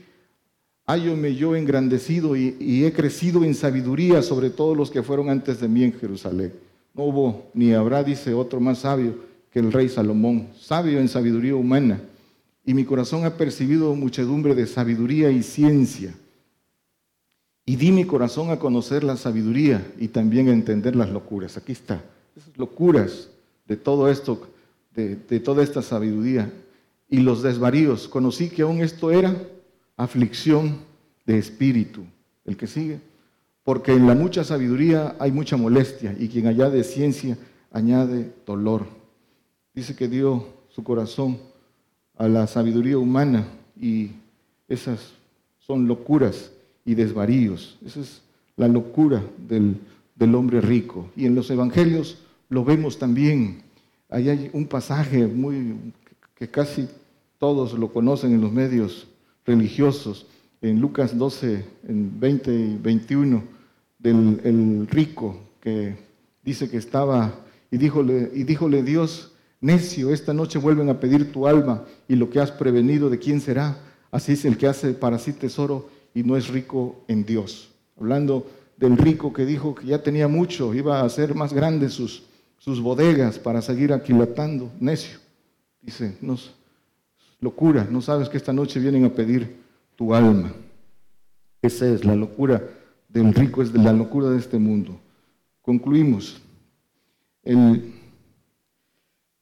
hállome 0.86 1.36
yo 1.36 1.56
engrandecido 1.56 2.36
y, 2.36 2.56
y 2.60 2.86
he 2.86 2.94
crecido 2.94 3.44
en 3.44 3.56
sabiduría 3.56 4.22
sobre 4.22 4.50
todos 4.50 4.78
los 4.78 4.92
que 4.92 5.04
fueron 5.04 5.30
antes 5.30 5.60
de 5.60 5.68
mí 5.68 5.84
en 5.84 5.94
Jerusalén. 5.94 6.54
No 6.94 7.04
hubo 7.04 7.52
ni 7.54 7.74
habrá, 7.74 8.04
dice 8.04 8.34
otro 8.34 8.60
más 8.60 8.80
sabio 8.80 9.16
que 9.52 9.60
el 9.60 9.72
rey 9.72 9.90
Salomón, 9.90 10.48
sabio 10.58 11.00
en 11.00 11.08
sabiduría 11.08 11.56
humana. 11.56 12.02
Y 12.66 12.74
mi 12.74 12.84
corazón 12.84 13.26
ha 13.26 13.38
percibido 13.38 13.94
muchedumbre 13.96 14.56
de 14.56 14.66
sabiduría 14.66 15.30
y 15.30 15.44
ciencia. 15.44 16.14
Y 17.66 17.76
di 17.76 17.92
mi 17.92 18.06
corazón 18.06 18.50
a 18.50 18.60
conocer 18.60 19.04
la 19.04 19.18
sabiduría 19.18 19.86
y 20.00 20.08
también 20.08 20.50
a 20.50 20.54
entender 20.54 20.96
las 20.96 21.10
locuras. 21.10 21.58
Aquí 21.58 21.72
está, 21.72 22.04
esas 22.36 22.58
locuras 22.58 23.30
de 23.68 23.76
todo 23.76 24.10
esto, 24.10 24.48
de, 24.96 25.40
toda 25.40 25.64
esta 25.64 25.82
sabiduría. 25.82 26.52
Y 27.10 27.20
los 27.20 27.44
desvaríos. 27.44 28.08
Conocí 28.08 28.50
que 28.50 28.64
aún 28.64 28.82
esto 28.82 29.12
era 29.12 29.36
aflicción 29.98 30.80
de 31.26 31.38
espíritu. 31.38 32.04
El 32.46 32.58
que 32.58 32.68
sigue. 32.68 33.00
Porque 33.64 33.94
en 33.94 34.08
la 34.08 34.16
mucha 34.16 34.44
sabiduría 34.44 35.16
hay 35.20 35.32
mucha 35.32 35.58
molestia 35.58 36.16
y 36.18 36.28
quien 36.28 36.48
añade 36.48 36.84
ciencia 36.84 37.38
añade 37.72 38.32
dolor. 38.46 38.86
Dice 39.74 39.96
que 39.96 40.08
dio 40.08 40.46
su 40.70 40.84
corazón 40.84 41.38
a 42.18 42.28
la 42.28 42.48
sabiduría 42.48 42.98
humana 42.98 43.48
y 43.80 44.12
esas 44.70 45.14
son 45.60 45.88
locuras 45.88 46.52
y 46.86 46.96
desvaríos. 46.96 47.78
Esa 47.86 48.02
es 48.02 48.22
la 48.56 48.68
locura 48.68 49.24
del, 49.48 49.78
del 50.16 50.36
hombre 50.36 50.62
rico. 50.62 51.10
Y 51.16 51.26
en 51.26 51.36
los 51.36 51.50
evangelios 51.50 52.20
lo 52.50 52.64
vemos 52.64 52.98
también. 52.98 53.65
Ahí 54.10 54.30
hay 54.30 54.50
un 54.54 54.68
pasaje 54.68 55.26
muy 55.28 55.94
que 56.36 56.50
casi 56.50 56.88
todos 57.40 57.74
lo 57.74 57.92
conocen 57.92 58.34
en 58.34 58.42
los 58.42 58.52
medios 58.52 59.08
religiosos, 59.46 60.28
en 60.62 60.80
Lucas 60.80 61.18
12, 61.18 61.66
en 61.88 62.20
20 62.20 62.54
y 62.54 62.78
21, 62.78 63.44
del 64.00 64.42
el 64.44 64.88
rico 64.88 65.40
que 65.62 65.96
dice 66.44 66.70
que 66.70 66.78
estaba, 66.78 67.34
y 67.72 67.78
díjole, 67.78 68.32
y 68.34 68.44
díjole 68.44 68.84
Dios, 68.84 69.32
necio, 69.62 70.12
esta 70.12 70.34
noche 70.34 70.60
vuelven 70.60 70.90
a 70.90 71.00
pedir 71.00 71.32
tu 71.32 71.48
alma 71.48 71.84
y 72.08 72.16
lo 72.16 72.30
que 72.30 72.40
has 72.40 72.52
prevenido, 72.52 73.10
¿de 73.10 73.20
quién 73.20 73.42
será? 73.42 73.78
Así 74.12 74.34
es 74.34 74.46
el 74.46 74.58
que 74.58 74.68
hace 74.68 74.94
para 74.94 75.18
sí 75.18 75.34
tesoro 75.34 75.90
y 76.14 76.24
no 76.24 76.38
es 76.38 76.48
rico 76.48 77.04
en 77.08 77.26
Dios. 77.26 77.72
Hablando 78.00 78.48
del 78.78 78.98
rico 78.98 79.34
que 79.34 79.46
dijo 79.46 79.76
que 79.76 79.88
ya 79.88 80.04
tenía 80.04 80.28
mucho, 80.28 80.74
iba 80.74 81.00
a 81.00 81.06
hacer 81.06 81.36
más 81.36 81.54
grandes 81.54 81.94
sus, 81.94 82.24
sus 82.66 82.82
bodegas 82.82 83.38
para 83.38 83.62
seguir 83.62 83.94
aquilatando, 83.94 84.72
necio. 84.80 85.20
Dice, 85.84 86.18
no, 86.20 86.36
locura, 87.40 87.88
no 87.88 88.02
sabes 88.02 88.28
que 88.28 88.38
esta 88.38 88.52
noche 88.52 88.80
vienen 88.80 89.06
a 89.06 89.14
pedir 89.14 89.58
tu 89.96 90.16
alma. 90.16 90.52
Esa 91.62 91.88
es 91.88 92.04
la 92.04 92.16
locura 92.16 92.68
del 93.08 93.36
rico, 93.36 93.62
es 93.62 93.72
de 93.72 93.78
la 93.78 93.94
locura 93.94 94.32
de 94.32 94.40
este 94.40 94.58
mundo. 94.58 95.00
Concluimos. 95.62 96.42
El, 97.44 97.94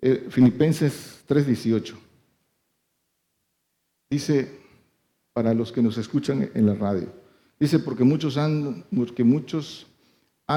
el 0.01 0.29
Filipenses 0.29 1.23
3:18 1.25 1.95
dice, 4.09 4.51
para 5.31 5.53
los 5.53 5.71
que 5.71 5.81
nos 5.81 5.97
escuchan 5.97 6.49
en 6.53 6.65
la 6.65 6.75
radio, 6.75 7.07
dice, 7.57 7.79
porque 7.79 8.03
muchos 8.03 8.35
andan, 8.35 8.83
porque 8.93 9.23
muchos 9.23 9.87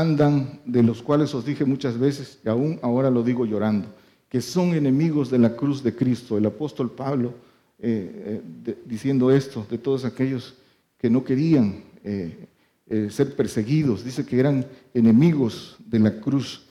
andan, 0.00 0.61
de 0.64 0.82
los 0.82 1.02
cuales 1.02 1.35
os 1.35 1.44
dije 1.44 1.64
muchas 1.64 1.98
veces, 1.98 2.38
y 2.44 2.48
aún 2.48 2.78
ahora 2.82 3.11
lo 3.11 3.22
digo 3.22 3.44
llorando, 3.46 3.88
que 4.28 4.40
son 4.40 4.74
enemigos 4.74 5.30
de 5.30 5.38
la 5.38 5.54
cruz 5.56 5.82
de 5.82 5.94
Cristo. 5.94 6.37
El 6.37 6.46
apóstol 6.46 6.90
Pablo 6.90 7.35
eh, 7.78 8.42
eh, 8.66 8.76
diciendo 8.87 9.30
esto 9.30 9.66
de 9.70 9.78
todos 9.78 10.04
aquellos 10.04 10.54
que 10.98 11.11
no 11.11 11.22
querían 11.24 11.82
eh, 12.04 12.48
ser 13.11 13.35
perseguidos, 13.37 14.04
dice 14.04 14.24
que 14.24 14.38
eran 14.38 14.64
enemigos 14.94 15.76
de 15.87 15.98
la 15.98 16.20
cruz. 16.20 16.62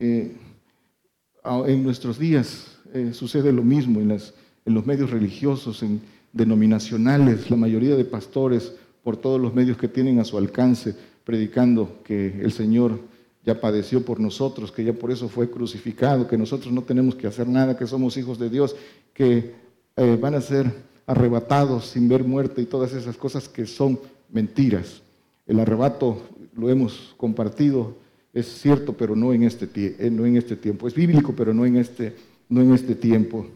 En 0.00 1.82
nuestros 1.82 2.18
días 2.18 2.78
sucede 3.12 3.52
lo 3.52 3.62
mismo 3.62 4.00
en, 4.00 4.08
las- 4.08 4.34
en 4.64 4.74
los 4.74 4.84
medios 4.86 5.10
religiosos, 5.10 5.82
en 5.82 6.00
denominacionales, 6.32 7.50
la 7.50 7.56
mayoría 7.56 7.94
de 7.96 8.04
pastores, 8.04 8.74
por 9.02 9.16
todos 9.16 9.40
los 9.40 9.52
medios 9.54 9.76
que 9.76 9.88
tienen 9.88 10.18
a 10.20 10.24
su 10.24 10.36
alcance, 10.38 10.94
predicando 11.24 12.00
que 12.04 12.40
el 12.40 12.52
Señor 12.52 12.98
ya 13.44 13.60
padeció 13.60 14.04
por 14.04 14.20
nosotros, 14.20 14.70
que 14.70 14.84
ya 14.84 14.92
por 14.92 15.10
eso 15.10 15.28
fue 15.28 15.50
crucificado, 15.50 16.28
que 16.28 16.38
nosotros 16.38 16.72
no 16.72 16.82
tenemos 16.82 17.14
que 17.14 17.26
hacer 17.26 17.48
nada, 17.48 17.76
que 17.76 17.86
somos 17.86 18.16
hijos 18.16 18.38
de 18.38 18.50
Dios, 18.50 18.76
que 19.12 19.54
eh, 19.96 20.18
van 20.20 20.34
a 20.34 20.40
ser 20.40 20.72
arrebatados 21.06 21.86
sin 21.86 22.08
ver 22.08 22.24
muerte 22.24 22.62
y 22.62 22.66
todas 22.66 22.92
esas 22.92 23.16
cosas 23.16 23.48
que 23.48 23.66
son 23.66 23.98
mentiras. 24.30 25.02
El 25.46 25.58
arrebato 25.58 26.22
lo 26.54 26.70
hemos 26.70 27.14
compartido 27.16 27.96
es 28.32 28.46
cierto, 28.46 28.94
pero 28.94 29.14
no 29.14 29.32
en 29.32 29.42
este, 29.42 29.68
eh, 29.98 30.10
no 30.10 30.24
en 30.24 30.36
este 30.36 30.56
tiempo. 30.56 30.88
Es 30.88 30.94
bíblico, 30.94 31.34
pero 31.36 31.52
no 31.52 31.66
en 31.66 31.76
este, 31.76 32.16
no 32.48 32.62
en 32.62 32.72
este 32.72 32.94
tiempo. 32.94 33.46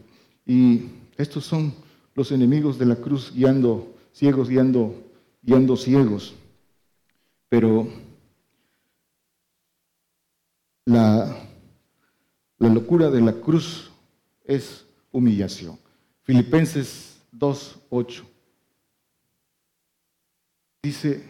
Y 0.45 0.83
estos 1.17 1.45
son 1.45 1.73
los 2.13 2.31
enemigos 2.31 2.77
de 2.77 2.85
la 2.85 2.95
cruz 2.95 3.33
guiando 3.33 3.95
ciegos, 4.13 4.49
guiando, 4.49 4.95
guiando 5.41 5.75
ciegos. 5.75 6.35
Pero 7.49 7.87
la, 10.85 11.47
locura 12.59 13.09
de 13.09 13.21
la 13.21 13.33
cruz 13.33 13.91
es 14.43 14.85
humillación. 15.11 15.77
Filipenses 16.23 17.17
2, 17.31 17.79
8. 17.89 18.25
Dice 20.83 21.23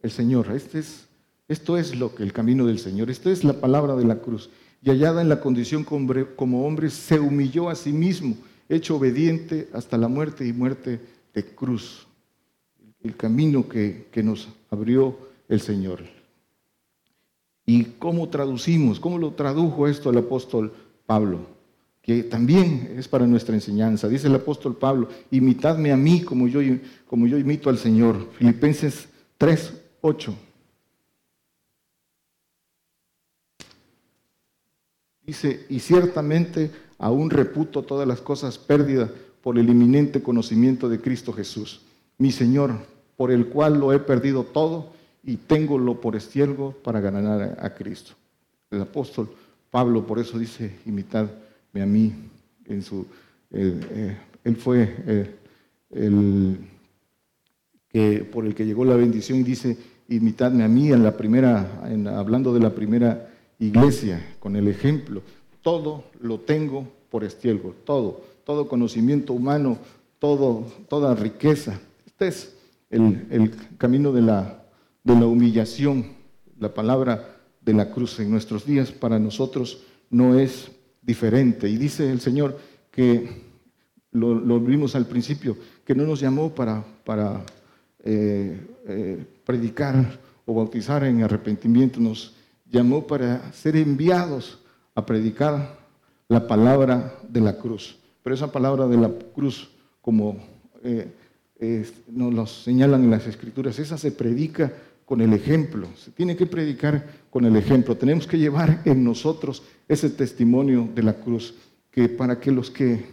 el 0.00 0.10
Señor, 0.10 0.50
este 0.52 0.78
es, 0.78 1.06
esto 1.48 1.76
es 1.76 1.96
lo 1.96 2.14
que 2.14 2.22
el 2.22 2.32
camino 2.32 2.66
del 2.66 2.78
Señor, 2.78 3.10
esta 3.10 3.30
es 3.30 3.44
la 3.44 3.54
palabra 3.54 3.96
de 3.96 4.04
la 4.04 4.16
cruz. 4.20 4.50
Y 4.82 4.90
hallada 4.90 5.20
en 5.20 5.28
la 5.28 5.40
condición 5.40 5.84
como 5.84 6.66
hombre, 6.66 6.90
se 6.90 7.18
humilló 7.18 7.68
a 7.68 7.74
sí 7.74 7.92
mismo, 7.92 8.36
hecho 8.68 8.96
obediente 8.96 9.68
hasta 9.74 9.98
la 9.98 10.08
muerte 10.08 10.46
y 10.46 10.52
muerte 10.52 11.00
de 11.34 11.44
cruz. 11.44 12.06
El 13.02 13.16
camino 13.16 13.68
que, 13.68 14.08
que 14.10 14.22
nos 14.22 14.48
abrió 14.70 15.29
el 15.50 15.60
Señor. 15.60 16.04
¿Y 17.66 17.84
cómo 17.98 18.28
traducimos? 18.28 18.98
¿Cómo 18.98 19.18
lo 19.18 19.32
tradujo 19.32 19.86
esto 19.86 20.10
el 20.10 20.18
apóstol 20.18 20.72
Pablo? 21.04 21.40
Que 22.00 22.22
también 22.22 22.94
es 22.96 23.06
para 23.06 23.26
nuestra 23.26 23.54
enseñanza. 23.54 24.08
Dice 24.08 24.28
el 24.28 24.34
apóstol 24.34 24.76
Pablo, 24.76 25.08
imitadme 25.30 25.92
a 25.92 25.96
mí 25.96 26.22
como 26.22 26.48
yo, 26.48 26.60
como 27.06 27.26
yo 27.26 27.36
imito 27.36 27.68
al 27.68 27.78
Señor. 27.78 28.30
Filipenses 28.38 29.08
3, 29.36 29.74
8. 30.00 30.34
Dice, 35.26 35.66
y 35.68 35.78
ciertamente 35.80 36.70
aún 36.98 37.30
reputo 37.30 37.82
todas 37.82 38.06
las 38.06 38.20
cosas 38.20 38.56
pérdidas 38.56 39.10
por 39.42 39.58
el 39.58 39.68
inminente 39.68 40.22
conocimiento 40.22 40.88
de 40.88 41.00
Cristo 41.00 41.32
Jesús, 41.32 41.82
mi 42.18 42.30
Señor, 42.32 42.72
por 43.16 43.30
el 43.30 43.46
cual 43.46 43.78
lo 43.78 43.92
he 43.92 43.98
perdido 43.98 44.44
todo 44.44 44.99
y 45.22 45.36
tengo 45.36 46.00
por 46.00 46.16
estielgo 46.16 46.72
para 46.72 47.00
ganar 47.00 47.58
a, 47.60 47.74
Cristo. 47.74 48.12
El 48.70 48.82
apóstol 48.82 49.28
Pablo 49.70 50.06
por 50.06 50.18
eso 50.18 50.38
dice, 50.38 50.78
imitadme 50.86 51.82
a 51.82 51.86
mí. 51.86 52.12
En 52.66 52.82
su, 52.82 53.06
eh, 53.50 54.16
él 54.44 54.56
fue 54.56 54.94
eh, 55.06 55.34
el 55.90 56.58
que, 57.88 58.24
por 58.24 58.46
el 58.46 58.54
que 58.54 58.64
llegó 58.64 58.84
la 58.84 58.96
bendición 58.96 59.40
y 59.40 59.42
dice, 59.42 59.76
imitadme 60.08 60.64
a 60.64 60.68
mí 60.68 60.92
en 60.92 61.02
la 61.02 61.16
primera, 61.16 61.80
hablando 62.16 62.54
de 62.54 62.60
la 62.60 62.74
primera 62.74 63.30
iglesia, 63.58 64.36
con 64.38 64.56
el 64.56 64.68
ejemplo. 64.68 65.22
Todo 65.62 66.04
lo 66.20 66.40
tengo 66.40 66.88
por 67.10 67.24
estielgo, 67.24 67.74
todo, 67.84 68.22
todo 68.44 68.68
conocimiento 68.68 69.32
humano, 69.32 69.78
todo, 70.18 70.66
toda 70.88 71.14
riqueza. 71.14 71.80
Este 72.06 72.28
es 72.28 72.56
el, 72.88 73.26
el 73.30 73.52
camino 73.78 74.12
de 74.12 74.22
la 74.22 74.59
de 75.10 75.20
la 75.20 75.26
humillación, 75.26 76.06
la 76.60 76.72
palabra 76.72 77.36
de 77.60 77.74
la 77.74 77.90
cruz 77.90 78.20
en 78.20 78.30
nuestros 78.30 78.64
días 78.64 78.92
para 78.92 79.18
nosotros 79.18 79.82
no 80.08 80.38
es 80.38 80.70
diferente. 81.02 81.68
Y 81.68 81.76
dice 81.76 82.12
el 82.12 82.20
Señor 82.20 82.56
que, 82.92 83.42
lo, 84.12 84.60
vimos 84.60 84.94
al 84.94 85.06
principio, 85.06 85.56
que 85.84 85.96
no 85.96 86.04
nos 86.04 86.20
llamó 86.20 86.54
para, 86.54 86.84
para 87.04 87.42
eh, 88.04 88.60
eh, 88.86 89.24
predicar 89.44 90.20
o 90.46 90.54
bautizar 90.54 91.02
en 91.02 91.24
arrepentimiento, 91.24 91.98
nos 91.98 92.36
llamó 92.70 93.04
para 93.04 93.52
ser 93.52 93.74
enviados 93.74 94.60
a 94.94 95.04
predicar 95.04 95.76
la 96.28 96.46
palabra 96.46 97.18
de 97.28 97.40
la 97.40 97.56
cruz. 97.58 97.98
Pero 98.22 98.34
esa 98.34 98.52
palabra 98.52 98.86
de 98.86 98.96
la 98.96 99.10
cruz, 99.34 99.72
como 100.00 100.36
eh, 100.84 101.10
nos 102.06 102.32
lo 102.32 102.46
señalan 102.46 103.02
en 103.02 103.10
las 103.10 103.26
escrituras, 103.26 103.78
esa 103.80 103.98
se 103.98 104.12
predica 104.12 104.72
con 105.10 105.20
el 105.20 105.32
ejemplo, 105.32 105.88
se 105.96 106.12
tiene 106.12 106.36
que 106.36 106.46
predicar 106.46 107.04
con 107.30 107.44
el 107.44 107.56
ejemplo. 107.56 107.96
Tenemos 107.96 108.28
que 108.28 108.38
llevar 108.38 108.80
en 108.84 109.02
nosotros 109.02 109.64
ese 109.88 110.08
testimonio 110.08 110.88
de 110.94 111.02
la 111.02 111.14
cruz, 111.14 111.52
que 111.90 112.08
para 112.08 112.38
que 112.38 112.52
los 112.52 112.70
que 112.70 113.06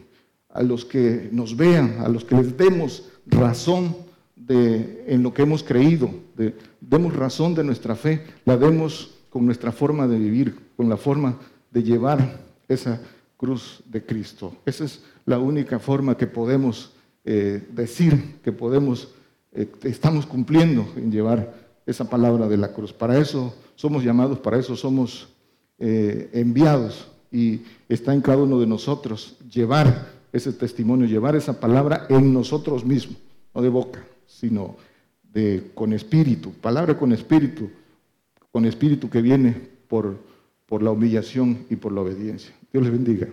a 0.49 0.62
los 0.62 0.86
que 0.86 1.27
nos 1.31 1.57
vean, 1.57 1.95
a 2.01 2.07
los 2.07 2.23
que 2.23 2.36
les 2.36 2.55
demos 2.55 3.10
razón 3.25 3.97
de 4.36 5.05
en 5.07 5.23
lo 5.23 5.33
que 5.33 5.41
hemos 5.41 5.63
creído, 5.63 6.12
demos 6.79 7.15
razón 7.15 7.55
de 7.55 7.63
nuestra 7.63 7.95
fe, 7.95 8.21
la 8.45 8.57
demos 8.57 9.15
con 9.31 9.47
nuestra 9.47 9.71
forma 9.71 10.07
de 10.07 10.19
vivir, 10.19 10.55
con 10.75 10.89
la 10.89 10.97
forma 10.97 11.39
de 11.71 11.81
llevar 11.81 12.41
esa 12.67 13.01
cruz 13.38 13.81
de 13.88 14.05
Cristo. 14.05 14.53
Esa 14.67 14.86
es 14.86 15.01
la 15.25 15.39
única 15.39 15.79
forma 15.79 16.15
que 16.15 16.27
podemos 16.27 16.93
eh, 17.25 17.67
decir 17.71 18.36
que 18.43 18.51
podemos, 18.51 19.15
eh, 19.51 19.67
estamos 19.81 20.27
cumpliendo 20.27 20.88
en 20.95 21.12
llevar 21.12 21.65
esa 21.88 22.10
palabra 22.10 22.47
de 22.47 22.58
la 22.58 22.73
cruz. 22.73 22.93
Para 22.93 23.17
eso 23.17 23.56
somos 23.76 24.04
llamados, 24.04 24.38
para 24.39 24.60
eso 24.60 24.76
somos 24.76 25.30
eh, 25.80 26.30
enviados 26.34 27.08
y 27.32 27.62
está 27.89 28.13
en 28.13 28.21
cada 28.21 28.43
uno 28.43 28.60
de 28.60 28.67
nosotros 28.67 29.38
llevar 29.50 30.12
ese 30.34 30.52
testimonio, 30.52 31.08
llevar 31.08 31.36
esa 31.36 31.60
palabra 31.60 32.06
en 32.10 32.34
nosotros 32.34 32.86
mismos, 32.86 33.17
no 33.56 33.62
de 33.62 33.69
boca, 33.69 34.06
sino 34.28 34.76
de 35.23 35.71
con 35.73 35.93
espíritu, 35.93 36.52
palabra 36.52 36.97
con 36.97 37.13
espíritu, 37.13 37.69
con 38.52 38.65
espíritu 38.65 39.10
que 39.10 39.21
viene 39.21 39.56
por, 39.88 40.17
por 40.65 40.84
la 40.84 40.91
humillación 40.91 41.65
y 41.69 41.78
por 41.78 41.93
la 41.93 42.02
obediencia. 42.02 42.54
Dios 42.71 42.84
les 42.84 42.91
bendiga. 42.91 43.28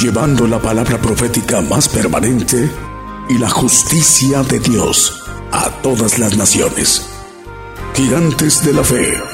Llevando 0.00 0.46
la 0.46 0.60
palabra 0.60 0.98
profética 0.98 1.62
más 1.62 1.88
permanente 1.88 2.68
y 3.28 3.38
la 3.38 3.48
justicia 3.48 4.42
de 4.42 4.58
Dios 4.60 5.22
a 5.52 5.70
todas 5.82 6.18
las 6.18 6.36
naciones. 6.36 7.06
Gigantes 7.94 8.64
de 8.64 8.72
la 8.72 8.84
fe. 8.84 9.33